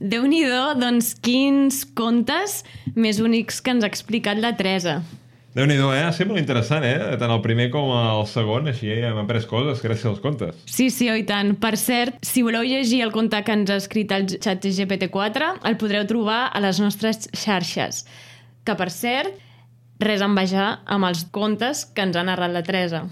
Déu 0.00 0.26
nhi 0.28 0.42
doncs 0.76 1.14
quins 1.24 1.84
contes 1.96 2.62
més 2.94 3.20
únics 3.20 3.62
que 3.62 3.72
ens 3.72 3.84
ha 3.84 3.88
explicat 3.88 4.38
la 4.38 4.52
Teresa. 4.56 5.02
déu 5.56 5.64
nhi 5.64 5.76
eh? 5.76 6.04
Ha 6.04 6.12
sigut 6.12 6.34
molt 6.34 6.40
interessant, 6.40 6.84
eh? 6.84 7.16
Tant 7.16 7.32
el 7.32 7.40
primer 7.40 7.70
com 7.70 7.88
el 7.88 8.26
segon, 8.28 8.68
així 8.68 8.90
hem 8.92 9.16
après 9.16 9.46
coses 9.46 9.80
gràcies 9.80 10.04
als 10.04 10.20
contes. 10.20 10.54
Sí, 10.66 10.90
sí, 10.90 11.08
oi 11.08 11.24
tant. 11.24 11.54
Per 11.56 11.76
cert, 11.76 12.18
si 12.20 12.42
voleu 12.42 12.62
llegir 12.62 13.00
el 13.02 13.12
conte 13.12 13.40
que 13.42 13.52
ens 13.52 13.70
ha 13.70 13.76
escrit 13.76 14.12
el 14.12 14.28
xat 14.28 14.60
GPT-4, 14.60 15.64
el 15.64 15.78
podreu 15.80 16.04
trobar 16.04 16.50
a 16.52 16.60
les 16.60 16.78
nostres 16.78 17.30
xarxes. 17.32 18.04
Que, 18.64 18.76
per 18.76 18.90
cert, 18.90 19.32
res 19.98 20.20
envejar 20.20 20.82
amb 20.84 21.08
els 21.08 21.24
contes 21.32 21.86
que 21.86 22.04
ens 22.04 22.16
ha 22.16 22.26
narrat 22.26 22.52
la 22.52 22.62
Teresa. 22.62 23.06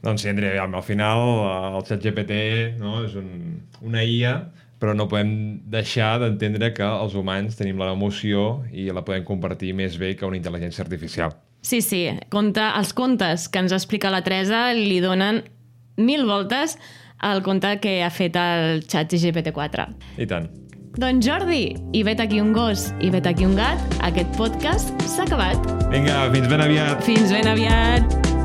Doncs 0.00 0.22
sí, 0.22 0.28
Andrea, 0.30 0.64
al 0.64 0.82
final 0.82 1.22
eh, 1.44 1.76
el 1.76 1.84
xat 1.84 2.04
GPT 2.04 2.40
no, 2.80 3.02
és 3.04 3.16
un, 3.20 3.60
una 3.82 4.04
IA, 4.04 4.38
però 4.80 4.94
no 4.96 5.08
podem 5.08 5.32
deixar 5.72 6.16
d'entendre 6.22 6.72
que 6.76 6.84
els 6.84 7.16
humans 7.16 7.56
tenim 7.58 7.80
l'emoció 7.80 8.64
i 8.72 8.88
la 8.92 9.04
podem 9.06 9.24
compartir 9.24 9.72
més 9.76 9.96
bé 10.00 10.14
que 10.16 10.28
una 10.28 10.38
intel·ligència 10.38 10.84
artificial. 10.84 11.34
Sí, 11.66 11.80
sí, 11.82 12.04
conte, 12.30 12.62
els 12.62 12.92
contes 12.94 13.48
que 13.50 13.62
ens 13.64 13.74
explica 13.74 14.12
la 14.12 14.22
Teresa 14.26 14.68
li 14.76 15.00
donen 15.02 15.42
mil 15.96 16.26
voltes 16.28 16.76
al 17.18 17.42
conte 17.42 17.78
que 17.80 17.98
ha 18.04 18.12
fet 18.12 18.36
el 18.36 18.84
xat 18.86 19.16
GPT-4. 19.16 19.88
I 20.20 20.28
tant. 20.30 20.48
Doncs 20.96 21.26
Jordi, 21.26 21.74
i 21.92 22.04
vet 22.06 22.22
aquí 22.24 22.40
un 22.40 22.54
gos 22.56 22.88
i 23.04 23.10
vet 23.12 23.26
aquí 23.28 23.44
un 23.44 23.56
gat, 23.58 23.82
aquest 24.06 24.32
podcast 24.38 24.94
s'ha 25.04 25.26
acabat. 25.26 25.68
Vinga, 25.92 26.24
fins 26.32 26.48
ben 26.52 26.64
aviat. 26.64 27.04
Fins 27.04 27.34
ben 27.34 27.52
aviat! 27.52 28.35